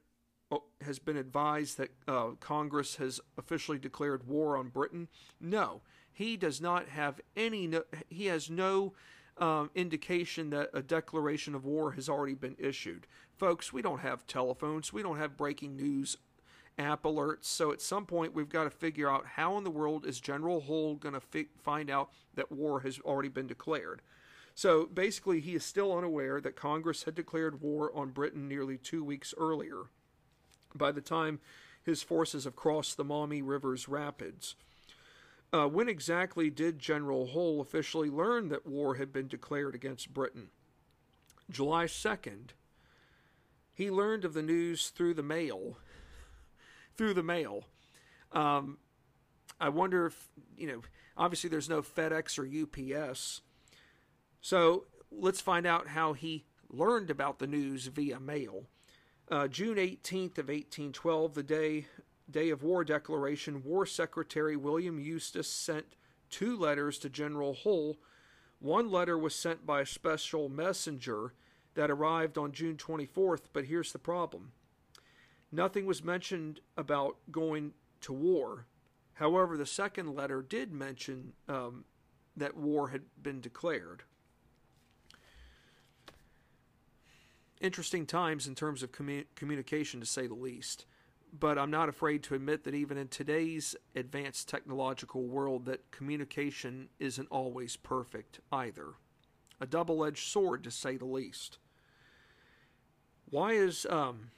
[0.52, 5.08] uh, has been advised that uh, Congress has officially declared war on Britain?
[5.40, 5.82] No,
[6.12, 7.72] he does not have any.
[8.10, 8.94] He has no
[9.38, 13.08] um, indication that a declaration of war has already been issued.
[13.38, 14.94] Folks, we don't have telephones.
[14.94, 16.18] We don't have breaking news
[16.78, 17.46] app alerts.
[17.46, 20.62] So at some point, we've got to figure out how in the world is General
[20.62, 24.02] Hull going to fi- find out that war has already been declared.
[24.54, 29.04] So basically, he is still unaware that Congress had declared war on Britain nearly two
[29.04, 29.84] weeks earlier.
[30.76, 31.40] By the time
[31.84, 34.56] his forces have crossed the Maumee River's rapids.
[35.54, 40.50] Uh, when exactly did General Hull officially learn that war had been declared against Britain?
[41.50, 42.52] July 2nd.
[43.74, 45.78] He learned of the news through the mail.
[46.96, 47.66] through the mail.
[48.32, 48.78] Um,
[49.60, 50.82] I wonder if, you know,
[51.18, 53.42] obviously there's no FedEx or UPS.
[54.40, 58.68] So let's find out how he learned about the news via mail.
[59.30, 61.88] Uh, June 18th of 1812, the day
[62.32, 65.96] day of war declaration, War Secretary William Eustis sent
[66.30, 67.98] two letters to General Hull.
[68.60, 71.34] One letter was sent by a special messenger
[71.74, 74.52] that arrived on June 24th, but here's the problem.
[75.52, 78.66] Nothing was mentioned about going to war.
[79.14, 81.86] However, the second letter did mention um,
[82.38, 84.04] that war had been declared.
[87.62, 90.86] interesting times in terms of commu- communication, to say the least.
[91.34, 96.90] But I'm not afraid to admit that even in today's advanced technological world, that communication
[97.00, 98.96] isn't always perfect either.
[99.62, 101.58] A double-edged sword, to say the least.
[103.30, 104.32] Why is um,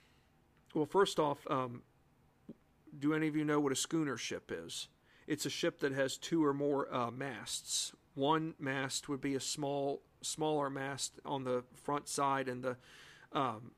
[0.75, 0.85] well?
[0.85, 1.81] First off, um,
[2.99, 4.87] do any of you know what a schooner ship is?
[5.25, 7.93] It's a ship that has two or more uh, masts.
[8.13, 12.77] One mast would be a small, smaller mast on the front side, and the
[13.31, 13.71] um,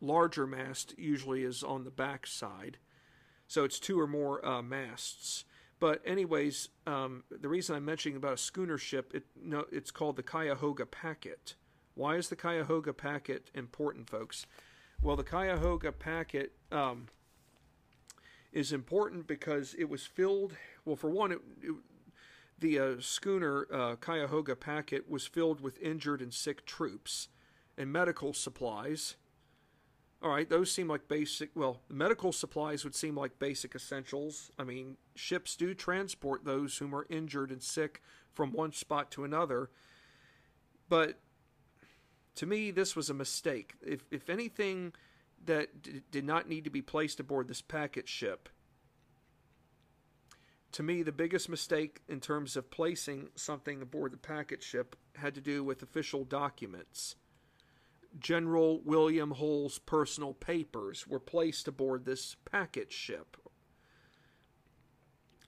[0.00, 2.78] larger mast usually is on the back side.
[3.46, 5.44] So it's two or more uh, masts.
[5.80, 10.16] But anyways, um, the reason I'm mentioning about a schooner ship, it, no, it's called
[10.16, 11.54] the Cuyahoga Packet.
[11.94, 14.46] Why is the Cuyahoga Packet important, folks?
[15.00, 17.06] Well, the Cuyahoga Packet um,
[18.52, 20.56] is important because it was filled.
[20.84, 21.74] Well, for one, it, it,
[22.58, 27.28] the uh, schooner uh, Cuyahoga Packet was filled with injured and sick troops
[27.76, 29.14] and medical supplies.
[30.20, 31.50] All right, those seem like basic.
[31.54, 34.50] Well, medical supplies would seem like basic essentials.
[34.58, 38.02] I mean, ships do transport those whom are injured and sick
[38.34, 39.70] from one spot to another.
[40.88, 41.20] But
[42.34, 43.74] to me, this was a mistake.
[43.80, 44.92] If, if anything
[45.44, 48.48] that d- did not need to be placed aboard this packet ship,
[50.72, 55.34] to me, the biggest mistake in terms of placing something aboard the packet ship had
[55.36, 57.14] to do with official documents.
[58.18, 63.36] General William Hull's personal papers were placed aboard this packet ship.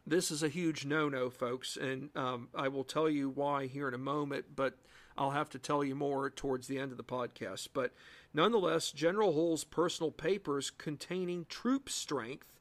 [0.06, 3.86] This is a huge no no, folks, and um, I will tell you why here
[3.86, 4.78] in a moment, but
[5.16, 7.68] I'll have to tell you more towards the end of the podcast.
[7.74, 7.92] But
[8.32, 12.58] nonetheless, General Hull's personal papers containing troop strength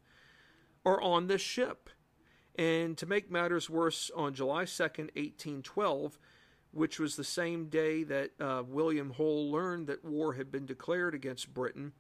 [0.86, 1.90] are on this ship.
[2.56, 6.20] And to make matters worse, on July 2nd, 1812,
[6.72, 11.16] which was the same day that uh, William Hull learned that war had been declared
[11.16, 11.94] against Britain,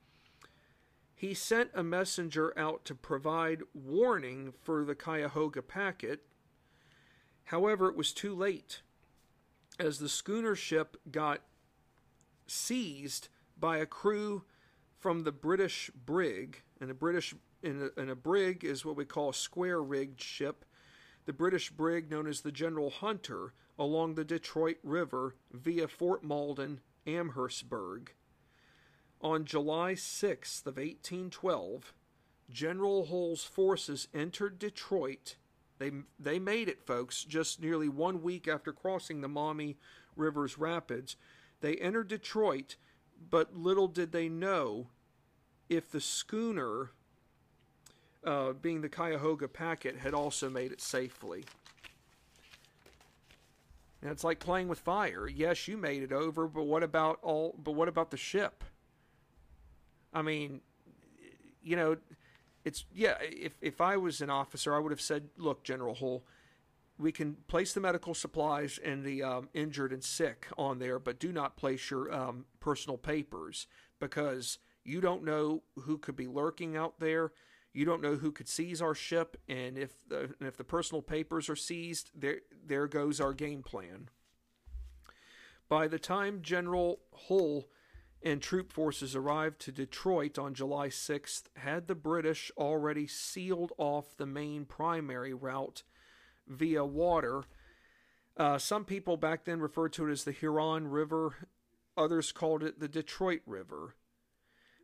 [1.15, 6.21] he sent a messenger out to provide warning for the Cuyahoga packet.
[7.45, 8.81] However, it was too late,
[9.79, 11.41] as the schooner ship got
[12.47, 13.27] seized
[13.59, 14.43] by a crew
[14.97, 19.29] from the British brig, and a British a, in a brig is what we call
[19.29, 20.63] a square rigged ship.
[21.25, 26.81] The British brig, known as the General Hunter, along the Detroit River via Fort Malden,
[27.07, 28.11] Amherstburg.
[29.21, 31.93] On July 6th of 1812,
[32.49, 35.37] General Hull's forces entered Detroit.
[35.77, 39.77] They, they made it, folks, just nearly one week after crossing the Maumee
[40.15, 41.15] River's rapids.
[41.61, 42.75] They entered Detroit,
[43.29, 44.87] but little did they know
[45.69, 46.91] if the schooner,
[48.25, 51.45] uh, being the Cuyahoga Packet, had also made it safely.
[54.01, 55.27] And it's like playing with fire.
[55.27, 58.63] Yes, you made it over, but what about all but what about the ship?
[60.13, 60.61] I mean,
[61.61, 61.97] you know,
[62.63, 63.15] it's yeah.
[63.21, 66.23] If if I was an officer, I would have said, "Look, General Hull,
[66.97, 71.19] we can place the medical supplies and the um, injured and sick on there, but
[71.19, 73.67] do not place your um, personal papers
[73.99, 77.31] because you don't know who could be lurking out there.
[77.73, 81.01] You don't know who could seize our ship, and if the, and if the personal
[81.01, 84.09] papers are seized, there there goes our game plan."
[85.67, 87.67] By the time General Hull
[88.21, 94.17] and troop forces arrived to Detroit on July 6th, had the British already sealed off
[94.17, 95.83] the main primary route
[96.47, 97.43] via water.
[98.35, 101.47] Uh, some people back then referred to it as the Huron River,
[101.95, 103.95] others called it the Detroit River.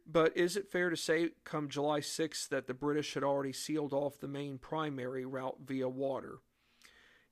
[0.06, 3.92] But is it fair to say, come July 6th, that the British had already sealed
[3.92, 6.40] off the main primary route via water?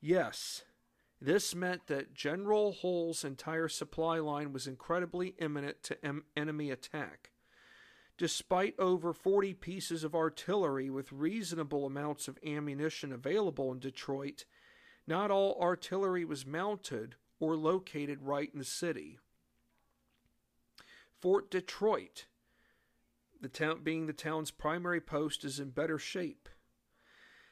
[0.01, 0.63] Yes,
[1.21, 7.30] this meant that General Hull's entire supply line was incredibly imminent to em- enemy attack.
[8.17, 14.45] Despite over 40 pieces of artillery with reasonable amounts of ammunition available in Detroit,
[15.07, 19.17] not all artillery was mounted or located right in the city.
[21.19, 22.26] Fort Detroit,
[23.44, 26.50] the town being the town's primary post, is in better shape.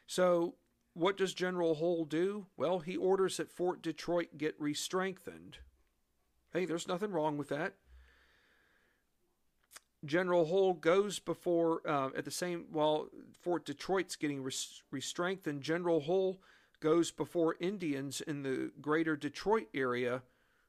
[0.08, 0.56] So
[0.94, 2.48] what does General Hull do?
[2.58, 5.60] Well, he orders that Fort Detroit get re-strengthened.
[6.52, 7.76] Hey, there's nothing wrong with that.
[10.04, 13.08] General Hull goes before, uh, at the same, while
[13.40, 16.42] Fort Detroit's getting re-strengthened, General Hull
[16.80, 20.24] goes before Indians in the greater Detroit area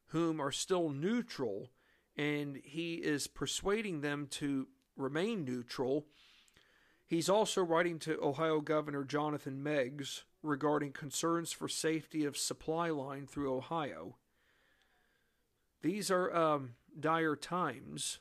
[0.08, 1.70] whom are still neutral,
[2.16, 6.06] and he is persuading them to remain neutral
[7.12, 13.26] He's also writing to Ohio Governor Jonathan Meigs regarding concerns for safety of supply line
[13.26, 14.16] through Ohio.
[15.82, 18.20] These are um, dire times.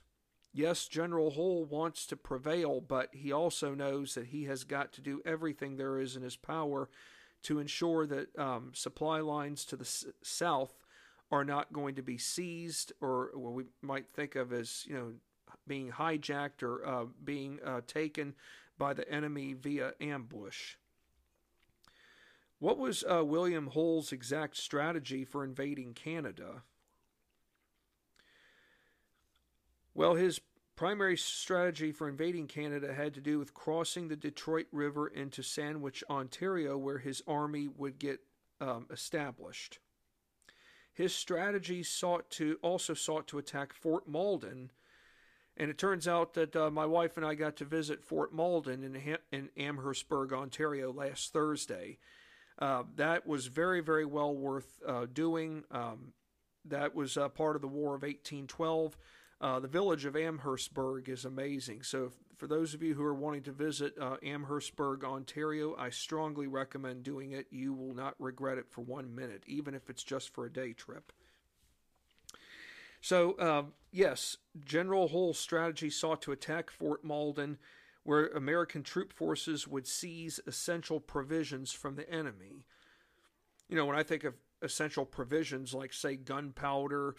[0.51, 5.01] Yes, General Hull wants to prevail, but he also knows that he has got to
[5.01, 6.89] do everything there is in his power
[7.43, 10.84] to ensure that um, supply lines to the s- south
[11.32, 15.13] are not going to be seized or what we might think of as, you know,
[15.68, 18.34] being hijacked or uh, being uh, taken
[18.78, 20.76] by the enemy via ambush.
[22.59, 26.64] What was uh, William Hull's exact strategy for invading Canada?
[29.93, 30.39] Well, his
[30.76, 36.03] primary strategy for invading Canada had to do with crossing the Detroit River into Sandwich,
[36.09, 38.20] Ontario, where his army would get
[38.59, 39.80] um, established.
[40.93, 44.72] His strategy sought to also sought to attack Fort Malden,
[45.62, 48.84] and it turns out that uh, my wife and I got to visit Fort Malden
[48.84, 51.99] in, in Amherstburg, Ontario last Thursday.
[52.57, 55.64] Uh, that was very, very well worth uh, doing.
[55.70, 56.14] Um,
[56.66, 58.97] that was uh, part of the War of 1812.
[59.39, 61.84] Uh, the village of Amherstburg is amazing.
[61.84, 65.91] So, if, for those of you who are wanting to visit uh, Amherstburg, Ontario, I
[65.91, 67.45] strongly recommend doing it.
[67.51, 70.74] You will not regret it for one minute, even if it's just for a day
[70.74, 71.12] trip.
[73.02, 77.58] So, um, yes, General Hull's strategy sought to attack Fort Malden,
[78.04, 82.64] where American troop forces would seize essential provisions from the enemy.
[83.68, 87.16] You know, when I think of essential provisions like, say, gunpowder,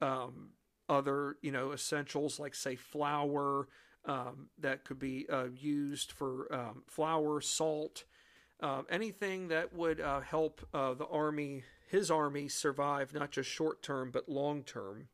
[0.00, 0.50] um,
[0.88, 3.66] other, you know, essentials like, say, flour
[4.04, 8.04] um, that could be uh, used for um, flour, salt,
[8.60, 13.82] uh, anything that would uh, help uh, the army, his army, survive not just short
[13.82, 15.08] term but long term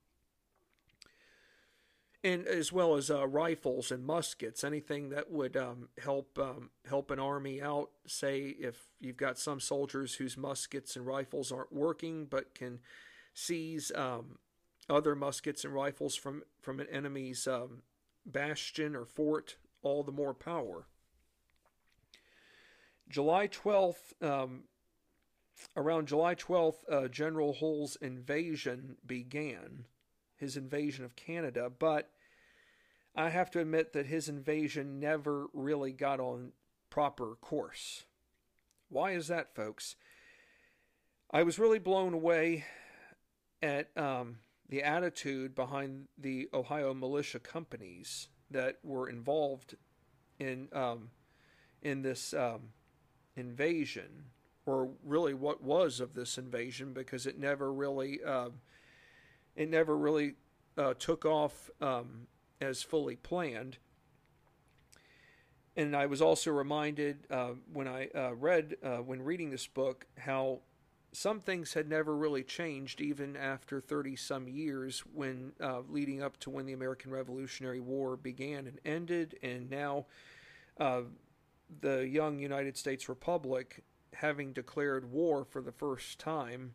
[2.25, 7.11] and as well as uh, rifles and muskets, anything that would um, help um, help
[7.11, 7.91] an army out.
[8.07, 12.79] Say if you've got some soldiers whose muskets and rifles aren't working, but can
[13.35, 14.39] seize um,
[14.89, 17.83] other muskets and rifles from from an enemy's um,
[18.25, 20.87] bastion or fort, all the more power.
[23.09, 24.15] July twelfth.
[24.23, 24.65] Um,
[25.77, 29.85] around July 12th, uh, General Hull's invasion began
[30.43, 32.11] his invasion of Canada, but
[33.15, 36.51] I have to admit that his invasion never really got on
[36.91, 38.05] proper course.
[38.89, 39.95] Why is that, folks?
[41.31, 42.65] I was really blown away
[43.63, 44.39] at um,
[44.69, 49.77] the attitude behind the Ohio militia companies that were involved
[50.41, 51.11] in um,
[51.83, 52.73] in this um,
[53.37, 54.25] invasion,
[54.67, 58.51] or really what was of this invasion, because it never really uh,
[59.57, 60.35] it never really
[60.77, 62.27] uh, took off um,
[62.61, 63.79] as fully planned.
[65.77, 70.07] And I was also reminded uh, when I uh, read, uh, when reading this book,
[70.19, 70.61] how
[71.13, 76.39] some things had never really changed even after 30 some years when uh, leading up
[76.41, 80.07] to when the American Revolutionary War began and ended and now
[80.81, 81.03] uh,
[81.81, 83.85] the young United States Republic
[84.15, 86.75] having declared war for the first time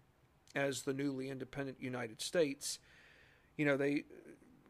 [0.58, 2.80] as the newly independent United States
[3.55, 4.03] you know they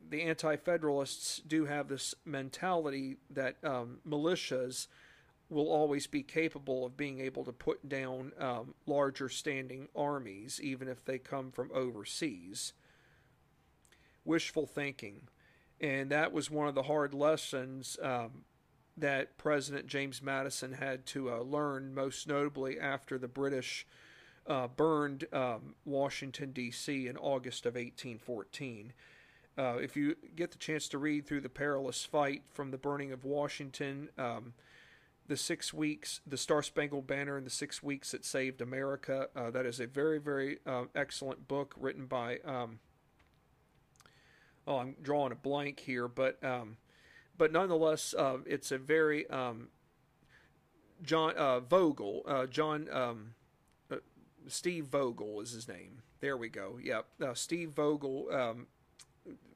[0.09, 4.87] the anti-federalists do have this mentality that um, militias
[5.49, 10.87] will always be capable of being able to put down um, larger standing armies, even
[10.87, 12.73] if they come from overseas.
[14.25, 15.27] Wishful thinking.
[15.79, 18.43] And that was one of the hard lessons um,
[18.97, 23.85] that President James Madison had to uh, learn, most notably after the British
[24.47, 27.07] uh, burned um, Washington, D.C.
[27.07, 28.93] in August of 1814.
[29.57, 33.11] Uh, if you get the chance to read through the perilous fight from the burning
[33.11, 34.53] of Washington, um,
[35.27, 39.27] the six weeks, the Star Spangled Banner, and the six weeks that saved America.
[39.35, 42.37] Uh, that is a very, very uh, excellent book written by.
[42.45, 42.79] Um,
[44.67, 46.77] oh, I'm drawing a blank here, but um,
[47.37, 49.69] but nonetheless, uh, it's a very um,
[51.03, 53.33] John uh, Vogel, uh, John um,
[54.47, 56.01] Steve Vogel is his name.
[56.19, 56.79] There we go.
[56.81, 58.67] Yep, Steve Vogel um,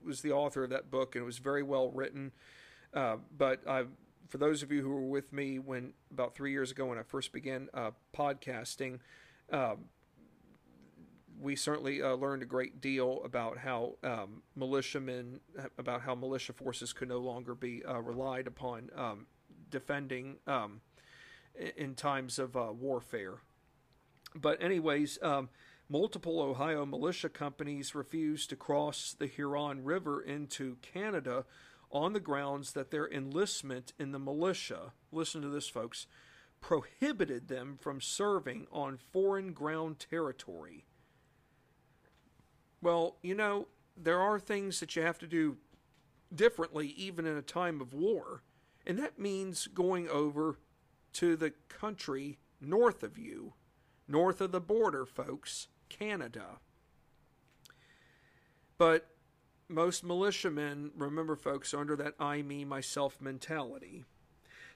[0.05, 2.31] was the author of that book, and it was very well written.
[2.93, 3.85] but I
[4.31, 7.03] for those of you who were with me when about three years ago when I
[7.03, 8.99] first began uh, podcasting,
[9.51, 9.75] uh,
[11.39, 15.41] we certainly uh, learned a great deal about how um, militiamen,
[15.77, 19.25] about how militia forces could no longer be uh, relied upon um,
[19.69, 20.79] defending um,
[21.75, 23.39] in times of uh, warfare.
[24.33, 25.49] But, anyways, um,
[25.89, 31.45] multiple Ohio militia companies refused to cross the Huron River into Canada
[31.91, 36.07] on the grounds that their enlistment in the militia, listen to this, folks,
[36.61, 40.85] prohibited them from serving on foreign ground territory.
[42.81, 43.67] Well, you know,
[43.97, 45.57] there are things that you have to do
[46.33, 48.43] differently even in a time of war,
[48.87, 50.57] and that means going over
[51.13, 53.53] to the country north of you,
[54.11, 56.59] north of the border, folks, Canada.
[58.77, 59.07] But
[59.67, 64.03] most militiamen, remember folks, are under that I, me, myself mentality.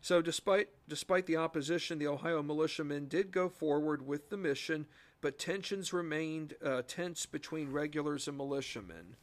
[0.02, 4.86] So despite despite the opposition, the Ohio militiamen did go forward with the mission,
[5.20, 9.16] but tensions remained uh, tense between regulars and militiamen.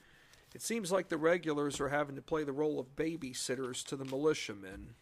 [0.54, 4.04] It seems like the regulars are having to play the role of babysitters to the
[4.04, 4.94] militiamen.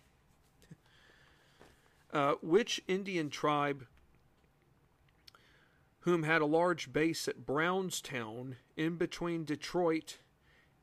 [2.12, 3.86] Uh, which Indian tribe,
[6.00, 10.18] whom had a large base at Brownstown in between Detroit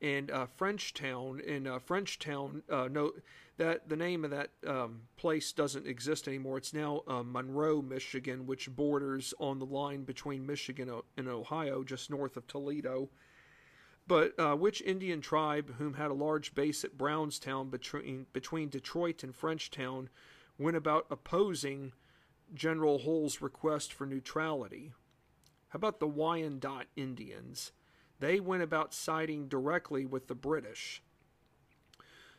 [0.00, 1.40] and uh, Frenchtown.
[1.40, 3.12] In uh, Frenchtown, uh, no,
[3.56, 6.58] that the name of that um, place doesn't exist anymore.
[6.58, 12.10] It's now uh, Monroe, Michigan, which borders on the line between Michigan and Ohio, just
[12.10, 13.08] north of Toledo.
[14.06, 19.22] But uh, which Indian tribe, whom had a large base at Brownstown between between Detroit
[19.22, 20.08] and Frenchtown,
[20.58, 21.92] went about opposing
[22.54, 24.92] General Hull's request for neutrality?
[25.68, 27.72] How about the Wyandot Indians?
[28.20, 31.02] They went about siding directly with the British.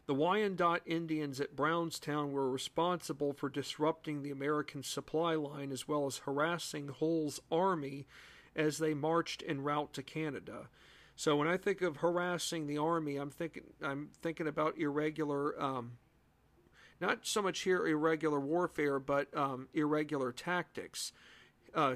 [0.08, 6.08] The Wyandot Indians at Brownstown were responsible for disrupting the American supply line as well
[6.08, 8.08] as harassing Hull's army
[8.56, 10.68] as they marched en route to Canada.
[11.16, 16.00] So when I think of harassing the army, I'm thinking I'm thinking about irregular, um,
[17.00, 21.14] not so much here irregular warfare, but um, irregular tactics
[21.76, 21.96] uh,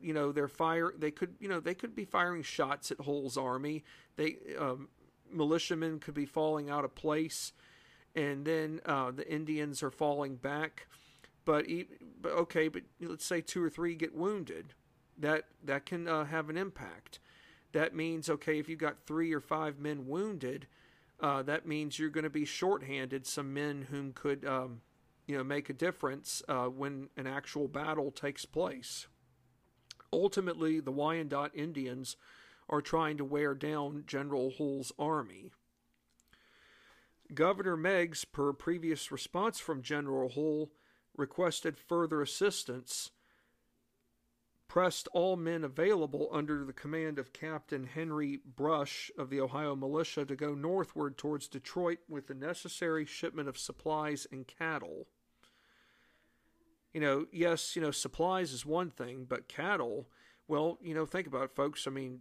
[0.00, 0.92] you know, they're fire.
[0.96, 3.84] They could, you know, they could be firing shots at Hull's army.
[4.16, 4.88] They um,
[5.30, 7.52] militiamen could be falling out of place,
[8.14, 10.86] and then uh, the Indians are falling back.
[11.44, 11.66] But,
[12.20, 14.74] but okay, but let's say two or three get wounded.
[15.18, 17.18] That that can uh, have an impact.
[17.72, 20.66] That means okay, if you've got three or five men wounded,
[21.20, 24.80] uh, that means you're going to be shorthanded some men whom could um,
[25.26, 29.06] you know make a difference uh, when an actual battle takes place.
[30.12, 32.16] Ultimately, the Wyandot Indians
[32.68, 35.50] are trying to wear down General Hull's army.
[37.34, 40.70] Governor Meigs, per previous response from General Hull,
[41.16, 43.10] requested further assistance,
[44.72, 50.24] pressed all men available under the command of Captain Henry Brush of the Ohio Militia
[50.24, 55.06] to go northward towards Detroit with the necessary shipment of supplies and cattle
[56.92, 60.08] you know, yes, you know, supplies is one thing, but cattle,
[60.46, 61.86] well, you know, think about it, folks.
[61.86, 62.20] I mean,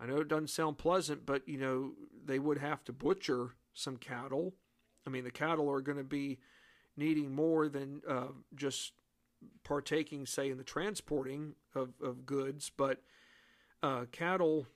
[0.00, 1.92] I know it doesn't sound pleasant, but, you know,
[2.24, 4.54] they would have to butcher some cattle.
[5.06, 6.40] I mean, the cattle are going to be
[6.96, 8.92] needing more than uh, just
[9.64, 13.02] partaking, say, in the transporting of, of goods, but
[13.82, 14.66] uh, cattle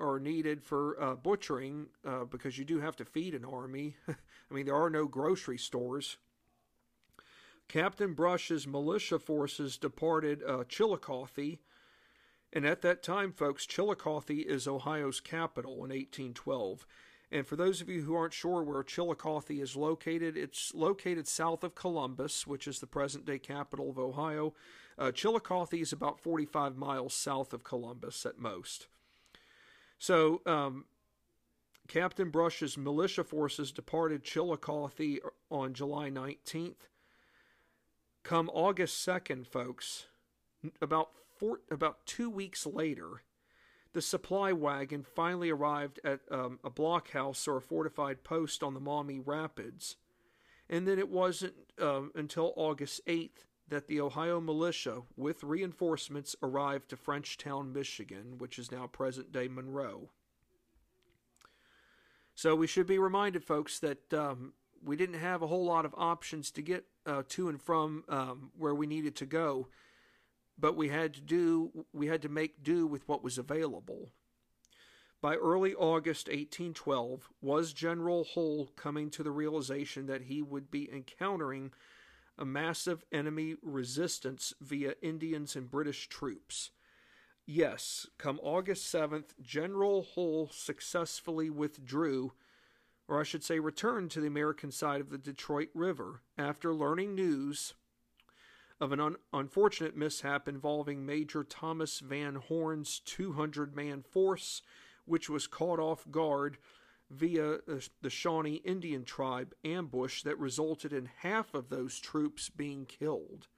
[0.00, 3.96] are needed for uh, butchering uh, because you do have to feed an army.
[4.08, 6.18] I mean, there are no grocery stores.
[7.68, 11.58] Captain Brush's militia forces departed uh, Chillicothe,
[12.52, 16.86] and at that time, folks, Chillicothe is Ohio's capital in 1812.
[17.30, 21.62] And for those of you who aren't sure where Chillicothe is located, it's located south
[21.62, 24.54] of Columbus, which is the present day capital of Ohio.
[24.98, 28.86] Uh, Chillicothe is about 45 miles south of Columbus at most.
[29.98, 30.86] So, um,
[31.86, 35.18] Captain Brush's militia forces departed Chillicothe
[35.50, 36.88] on July 19th.
[38.22, 40.06] Come August 2nd, folks,
[40.82, 43.22] about four, about two weeks later,
[43.92, 48.80] the supply wagon finally arrived at um, a blockhouse or a fortified post on the
[48.80, 49.96] Maumee Rapids.
[50.68, 56.90] And then it wasn't um, until August 8th that the Ohio militia, with reinforcements, arrived
[56.90, 60.10] to Frenchtown, Michigan, which is now present day Monroe.
[62.34, 65.94] So we should be reminded, folks, that um, we didn't have a whole lot of
[65.96, 69.68] options to get uh, to and from um, where we needed to go
[70.58, 74.10] but we had to do we had to make do with what was available.
[75.20, 80.88] By early August 1812, was General Hull coming to the realization that he would be
[80.92, 81.72] encountering
[82.38, 86.70] a massive enemy resistance via Indians and British troops.
[87.46, 92.32] Yes, come August 7th, General Hull successfully withdrew,
[93.08, 97.16] or I should say returned to the American side of the Detroit River after learning
[97.16, 97.74] news
[98.80, 104.62] of an un- unfortunate mishap involving Major Thomas Van Horn's 200 man force,
[105.04, 106.58] which was caught off guard
[107.10, 107.58] via
[108.02, 113.48] the Shawnee Indian tribe ambush that resulted in half of those troops being killed.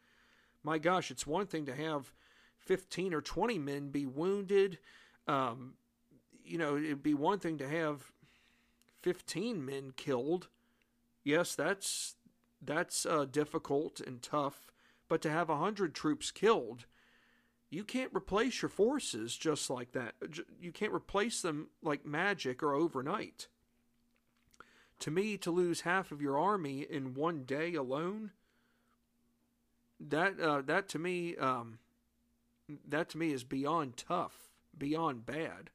[0.62, 2.12] My gosh, it's one thing to have
[2.58, 4.78] 15 or 20 men be wounded.
[5.26, 5.74] Um,
[6.44, 8.12] you know, it'd be one thing to have
[9.02, 10.48] 15 men killed.
[11.24, 12.16] Yes, that's
[12.62, 14.70] that's uh, difficult and tough
[15.10, 16.86] but to have a hundred troops killed,
[17.68, 20.14] you can't replace your forces just like that.
[20.62, 23.48] You can't replace them like magic or overnight.
[25.00, 28.30] To me, to lose half of your army in one day alone,
[29.98, 31.80] that uh, that to me, um,
[32.86, 35.70] that to me is beyond tough, beyond bad.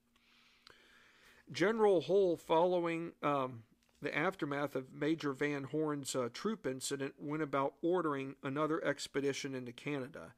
[1.52, 3.64] General Hull, following um,
[4.06, 9.72] the aftermath of Major Van Horn's uh, troop incident went about ordering another expedition into
[9.72, 10.36] Canada.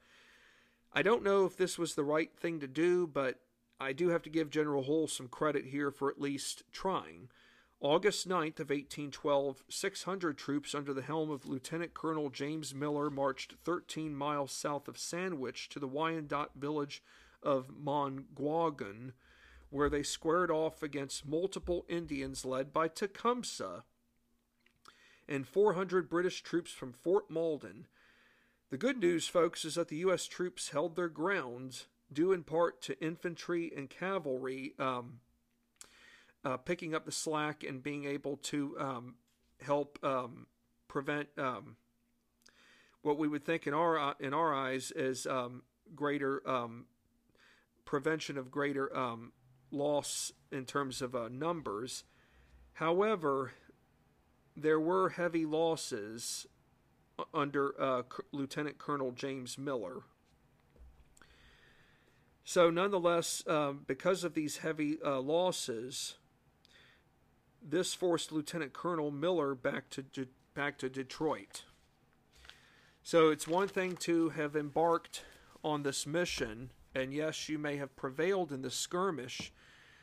[0.93, 3.41] I don't know if this was the right thing to do, but
[3.77, 7.27] I do have to give General Hull some credit here for at least trying.
[7.81, 13.55] August 9th of 1812, 600 troops under the helm of Lieutenant Colonel James Miller marched
[13.65, 17.03] 13 miles south of Sandwich to the Wyandot village
[17.43, 19.11] of Monguagon,
[19.69, 23.83] where they squared off against multiple Indians led by Tecumseh
[25.27, 27.87] and 400 British troops from Fort Malden.
[28.69, 30.25] The good news, folks, is that the U.S.
[30.25, 35.19] troops held their ground, due in part to infantry and cavalry um,
[36.43, 39.15] uh, picking up the slack and being able to um,
[39.61, 40.47] help um,
[40.87, 41.75] prevent um,
[43.01, 45.63] what we would think in our uh, in our eyes as um,
[45.95, 46.85] greater um,
[47.85, 48.95] prevention of greater
[49.77, 52.03] loss in terms of uh, numbers.
[52.73, 53.53] However,
[54.55, 56.47] there were heavy losses
[57.33, 60.01] under uh, C- Lieutenant Colonel James Miller.
[62.43, 66.15] So, nonetheless, um, because of these heavy uh, losses,
[67.61, 71.63] this forced Lieutenant Colonel Miller back to De- back to Detroit.
[73.03, 75.23] So, it's one thing to have embarked
[75.63, 79.53] on this mission and yes, you may have prevailed in the skirmish.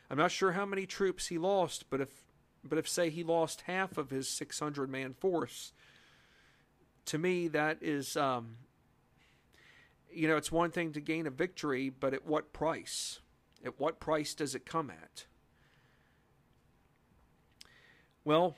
[0.09, 2.09] I'm not sure how many troops he lost, but if
[2.63, 5.71] but if say he lost half of his 600 man force,
[7.05, 8.57] to me that is um,
[10.15, 13.19] you know, it's one thing to gain a victory, but at what price?
[13.63, 15.25] At what price does it come at?
[18.23, 18.55] Well,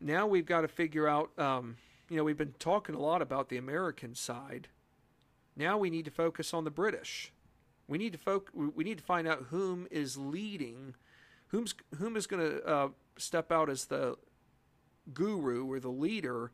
[0.00, 1.38] now we've got to figure out.
[1.38, 1.76] Um,
[2.08, 4.68] you know, we've been talking a lot about the American side.
[5.56, 7.32] Now we need to focus on the British.
[7.88, 8.50] We need to folk.
[8.54, 10.94] We need to find out whom is leading,
[11.48, 14.16] whom's whom is going to uh, step out as the
[15.14, 16.50] guru or the leader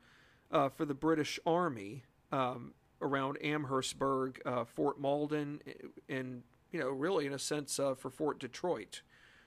[0.51, 5.61] uh, for the British Army um, around Amherstburg, uh, Fort Malden,
[6.09, 9.03] and you know, really in a sense uh, for Fort Detroit.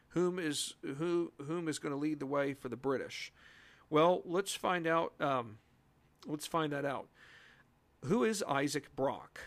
[0.10, 1.34] Whom is who?
[1.46, 3.32] Whom is going to lead the way for the British?
[3.90, 5.14] Well, let's find out.
[5.20, 5.58] Um,
[6.26, 7.10] let's find that out.
[8.06, 9.40] who is Isaac Brock?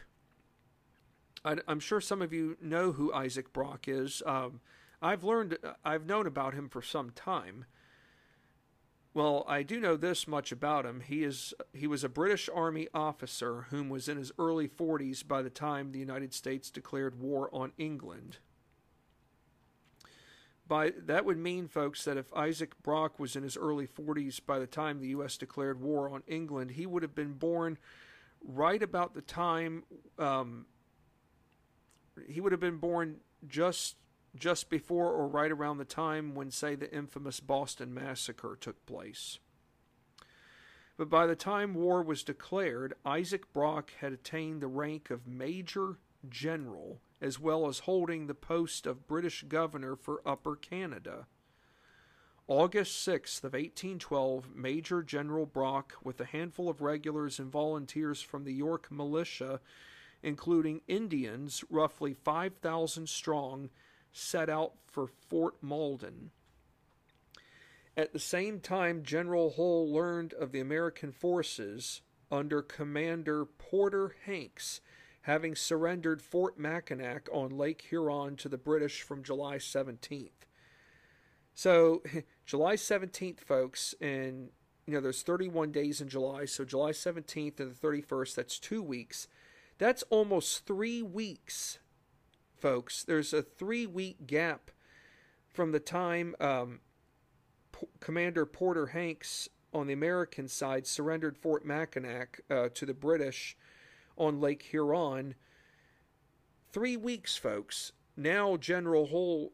[1.45, 4.23] I, am sure some of you know who Isaac Brock is.
[4.27, 4.61] Um,
[5.01, 7.65] I've learned, I've known about him for some time.
[9.15, 11.01] Well, I do know this much about him.
[11.01, 15.43] He is he was a British Army officer whom was in his early 40s by
[15.43, 18.39] the time the United States declared war on England.
[20.69, 24.59] By that would mean, folks, that if Isaac Brock was in his early 40s by
[24.59, 25.39] the time the U.S.
[25.39, 27.79] declared war on England, he would have been born
[28.45, 29.85] right about the time.
[30.19, 30.67] Um,
[32.27, 33.97] he would have been born just
[34.37, 39.39] just before or right around the time when, say, the infamous Boston Massacre took place.
[40.97, 45.99] But by the time war was declared, Isaac Brock had attained the rank of Major
[46.29, 51.27] General, as well as holding the post of British Governor for Upper Canada.
[52.49, 58.45] August 6th of 1812, Major General Brock, with a handful of regulars and volunteers from
[58.45, 59.61] the York militia,
[60.23, 63.71] including Indians, roughly 5,000 strong,
[64.13, 66.31] set out for Fort Malden.
[67.97, 72.01] At the same time, General Hull learned of the American forces
[72.31, 74.81] under Commander Porter Hanks
[75.23, 80.31] having surrendered Fort Mackinac on Lake Huron to the British from July 17th.
[81.55, 82.03] So,
[82.47, 84.49] July 17th, folks, and
[84.87, 88.83] you know, there's 31 days in July, so July 17th and the 31st, that's two
[88.83, 89.29] weeks.
[89.79, 91.79] That's almost three weeks
[92.59, 93.05] folks.
[93.05, 94.71] There's a three week gap
[95.49, 96.81] from the time um,
[97.73, 103.57] P- Commander Porter Hanks on the American side surrendered Fort Mackinac uh, to the British
[104.17, 105.35] on Lake Huron.
[106.73, 107.93] Three weeks, folks.
[108.17, 109.53] Now General Hull,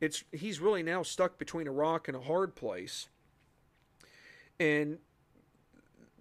[0.00, 3.08] it's he's really now stuck between a rock and a hard place.
[4.60, 4.98] And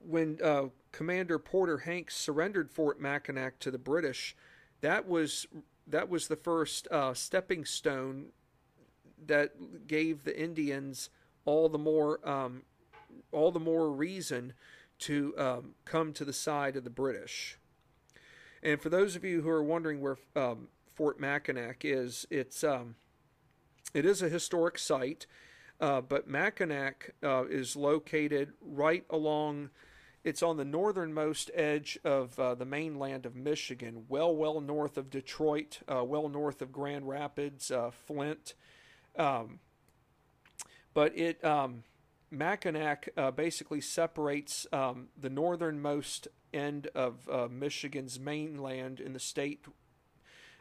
[0.05, 0.65] when uh,
[0.97, 4.35] Commander Porter Hanks surrendered Fort Mackinac to the British,
[4.81, 5.45] that was
[5.85, 8.29] that was the first uh, stepping stone
[9.23, 11.11] that gave the Indians
[11.45, 12.63] all the more um,
[13.31, 14.53] all the more reason
[14.97, 17.59] to um, come to the side of the British.
[18.63, 22.95] And for those of you who are wondering where um, Fort Mackinac is, it's um,
[23.93, 25.27] it is a historic site,
[25.79, 29.69] uh, but Mackinac uh, is located right along
[30.27, 35.09] it's on the northernmost edge of uh, the mainland of Michigan, well, well north of
[35.09, 38.53] Detroit, uh, well north of Grand Rapids, uh, Flint.
[39.15, 39.59] Um,
[40.93, 41.83] but it um,
[42.29, 49.63] Mackinac uh, basically separates um, the northernmost end of uh, Michigan's mainland in the state,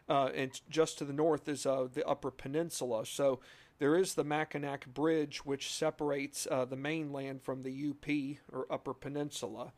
[0.09, 3.05] uh, and just to the north is the Upper Peninsula.
[3.05, 3.41] So
[3.79, 8.95] there is the Mackinac Bridge, which separates uh, the mainland from the UP or Upper
[8.95, 9.73] Peninsula.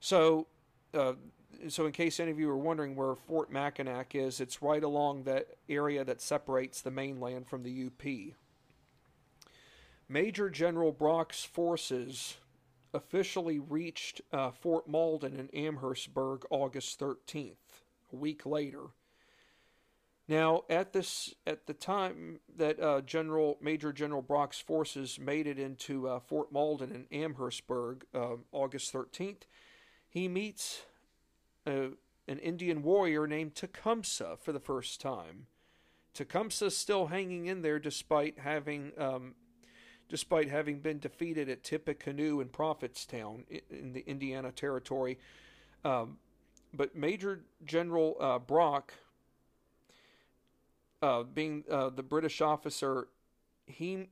[0.00, 0.46] So,
[0.94, 1.14] uh,
[1.68, 5.24] so in case any of you are wondering where Fort Mackinac is, it's right along
[5.24, 8.34] that area that separates the mainland from the UP.
[10.08, 12.36] Major General Brock's forces
[12.94, 17.82] officially reached uh, Fort Malden in Amherstburg August 13th,
[18.12, 18.84] a week later.
[20.28, 25.58] Now, at this at the time that uh, General Major General Brock's forces made it
[25.58, 29.42] into uh, Fort Malden in Amherstburg, uh, August 13th,
[30.08, 30.82] he meets
[31.64, 31.90] uh,
[32.26, 35.46] an Indian warrior named Tecumseh for the first time.
[36.12, 39.34] Tecumseh still hanging in there despite having um,
[40.08, 45.18] despite having been defeated at Tippecanoe and Prophetstown in the Indiana Territory.
[45.84, 46.18] Um,
[46.72, 48.92] but Major General uh, Brock
[51.02, 53.08] uh, being uh, the British officer,
[53.66, 54.08] he.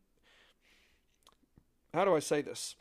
[1.93, 2.75] How do I say this?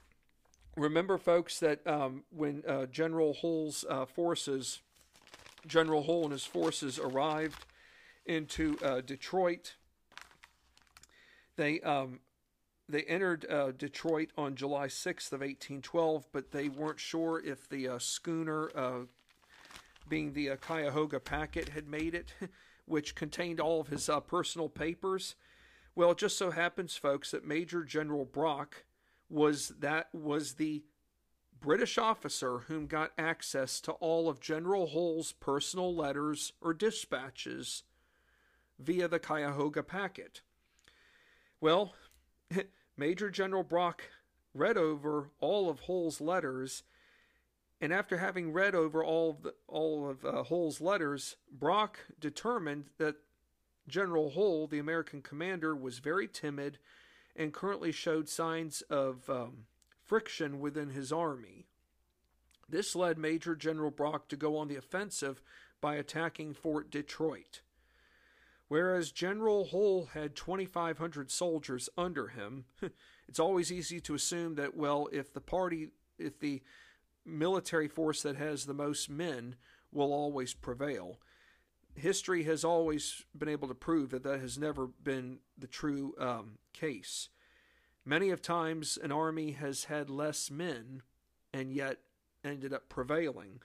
[0.76, 4.82] Remember, folks, that um, when uh, General Hull's uh, forces,
[5.68, 7.66] General Hull and his forces arrived
[8.26, 9.76] into uh, Detroit,
[11.58, 12.22] they um,
[12.90, 17.90] they entered uh, Detroit on July 6th of 1812, but they weren't sure if the
[18.00, 18.70] schooner,
[20.10, 22.34] being the Cuyahoga Packet, had made it.
[22.86, 25.36] which contained all of his uh, personal papers.
[25.96, 28.86] Well, it just so happens, folks, that Major General Brock
[29.30, 30.84] was that was the
[31.60, 37.84] British officer whom got access to all of General Hull's personal letters or dispatches
[38.80, 40.42] via the Cuyahoga packet.
[41.62, 41.94] Well,
[42.98, 44.04] Major General Brock
[44.54, 46.84] read over all of Hull's letters
[47.82, 52.86] and after having read over all of, the, all of uh, Hull's letters, Brock determined
[52.98, 53.16] that
[53.88, 56.78] General Hull, the American commander, was very timid
[57.36, 59.66] and currently showed signs of um,
[60.02, 61.66] friction within his army.
[62.70, 65.42] This led Major General Brock to go on the offensive
[65.82, 67.62] by attacking Fort Detroit.
[68.70, 72.66] Whereas General Hull had 2,500 soldiers under him,
[73.28, 76.62] it's always easy to assume that, well, if the party, if the
[77.26, 79.56] military force that has the most men
[79.92, 81.20] will always prevail.
[81.96, 86.58] History has always been able to prove that that has never been the true um,
[86.74, 87.30] case.
[88.06, 91.04] Many of times, an army has had less men
[91.54, 92.00] and yet
[92.44, 93.62] ended up prevailing.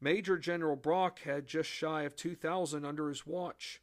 [0.00, 3.80] Major General Brock had just shy of 2,000 under his watch.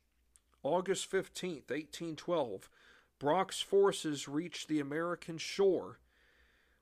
[0.64, 2.70] August 15th, 1812,
[3.18, 6.00] Brock's forces reached the American shore,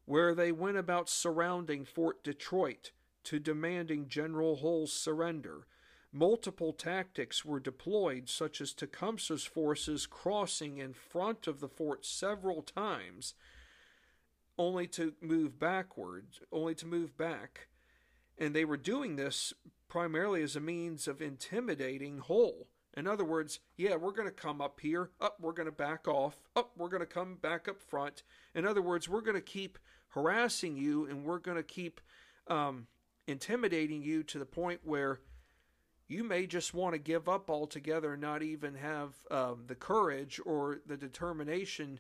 [0.08, 2.92] where they went about surrounding Fort Detroit
[3.26, 5.68] to demanding General Hull's surrender.
[6.14, 12.62] Multiple tactics were deployed, such as Tecumseh's forces crossing in front of the fort several
[12.62, 13.34] times,
[14.58, 17.68] only to move backwards, only to move back.
[18.38, 19.54] And they were doing this
[19.90, 22.68] primarily as a means of intimidating Hull.
[22.96, 26.08] In other words, yeah, we're going to come up here, up, we're going to back
[26.08, 28.24] off, up, we're going to come back up front.
[28.56, 29.78] In other words, we're going to keep
[30.10, 32.02] harassing you and we're going to keep
[32.48, 32.88] um,
[33.28, 35.20] intimidating you to the point where
[36.08, 40.40] you may just want to give up altogether and not even have um, the courage
[40.46, 42.00] or the determination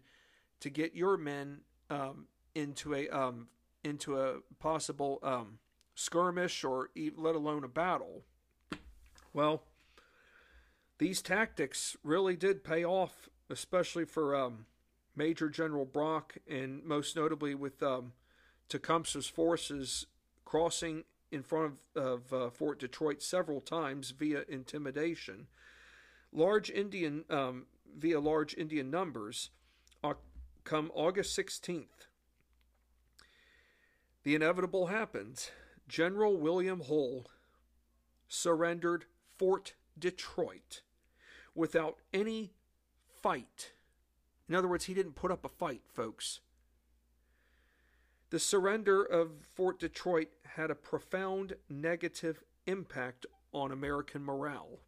[0.62, 3.48] to get your men um, into a um,
[3.84, 5.60] into a possible um,
[5.96, 8.24] skirmish or let alone a battle.
[9.34, 9.64] Well,
[11.00, 14.66] these tactics really did pay off, especially for um,
[15.18, 18.14] Major General Brock, and most notably with um,
[18.70, 20.06] Tecumseh's forces
[20.46, 25.48] crossing in front of, of uh, Fort Detroit several times via intimidation.
[26.32, 27.66] Large Indian um,
[27.98, 29.50] via large Indian numbers.
[30.04, 30.14] Uh,
[30.64, 32.08] come August 16th,
[34.24, 35.50] the inevitable happens.
[35.88, 37.28] General William Hull
[38.28, 39.06] surrendered
[39.38, 40.82] Fort Detroit
[41.56, 42.52] without any
[43.22, 43.72] fight.
[44.48, 46.40] In other words, he didn't put up a fight, folks.
[48.30, 54.80] The surrender of Fort Detroit had a profound negative impact on American morale.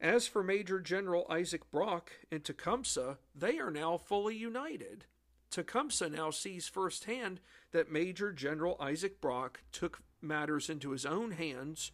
[0.00, 5.06] As for Major General Isaac Brock and Tecumseh, they are now fully united.
[5.50, 7.40] Tecumseh now sees firsthand
[7.72, 11.92] that Major General Isaac Brock took matters into his own hands,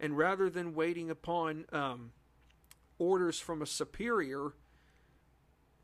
[0.00, 2.12] and rather than waiting upon um,
[2.98, 4.54] orders from a superior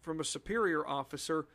[0.04, 1.46] from a superior officer,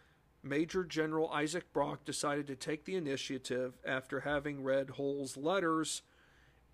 [0.41, 6.01] Major General Isaac Brock decided to take the initiative after having read Hull's letters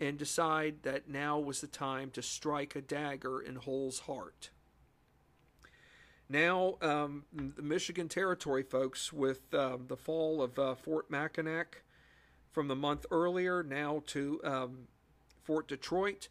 [0.00, 4.50] and decide that now was the time to strike a dagger in Hull's heart.
[6.28, 11.82] Now, um, the Michigan Territory folks, with um, the fall of uh, Fort Mackinac
[12.50, 14.88] from the month earlier now to um,
[15.44, 16.28] Fort Detroit,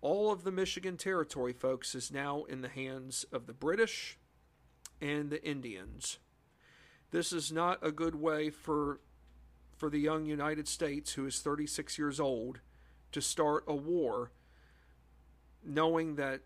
[0.00, 4.18] all of the Michigan Territory, folks, is now in the hands of the British
[5.00, 6.18] and the Indians.
[7.10, 9.00] This is not a good way for
[9.76, 12.60] for the young United States, who is 36 years old,
[13.12, 14.32] to start a war,
[15.62, 16.40] knowing that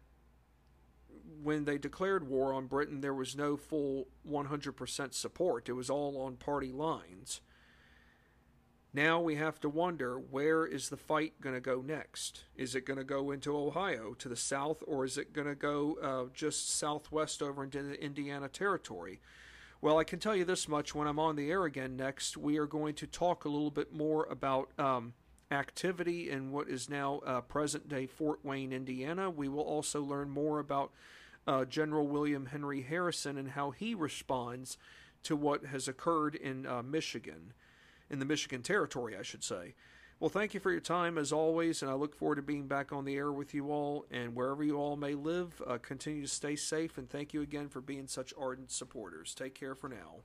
[1.43, 5.69] when they declared war on Britain, there was no full 100% support.
[5.69, 7.41] It was all on party lines.
[8.93, 12.43] Now we have to wonder where is the fight going to go next?
[12.57, 15.55] Is it going to go into Ohio to the south, or is it going to
[15.55, 19.21] go uh, just southwest over into the Indiana Territory?
[19.81, 22.59] Well, I can tell you this much when I'm on the air again next, we
[22.59, 25.15] are going to talk a little bit more about um,
[25.53, 29.31] activity in what is now uh, present day Fort Wayne, Indiana.
[29.31, 30.91] We will also learn more about
[31.47, 34.77] uh, General William Henry Harrison and how he responds
[35.23, 37.53] to what has occurred in uh, Michigan
[38.11, 39.75] in the Michigan Territory, I should say.
[40.19, 42.93] Well, thank you for your time as always, and I look forward to being back
[42.93, 44.05] on the air with you all.
[44.11, 47.71] And wherever you all may live, uh, continue to stay safe, and thank you again
[47.71, 49.35] for being such ardent supporters.
[49.35, 50.17] Take care for now.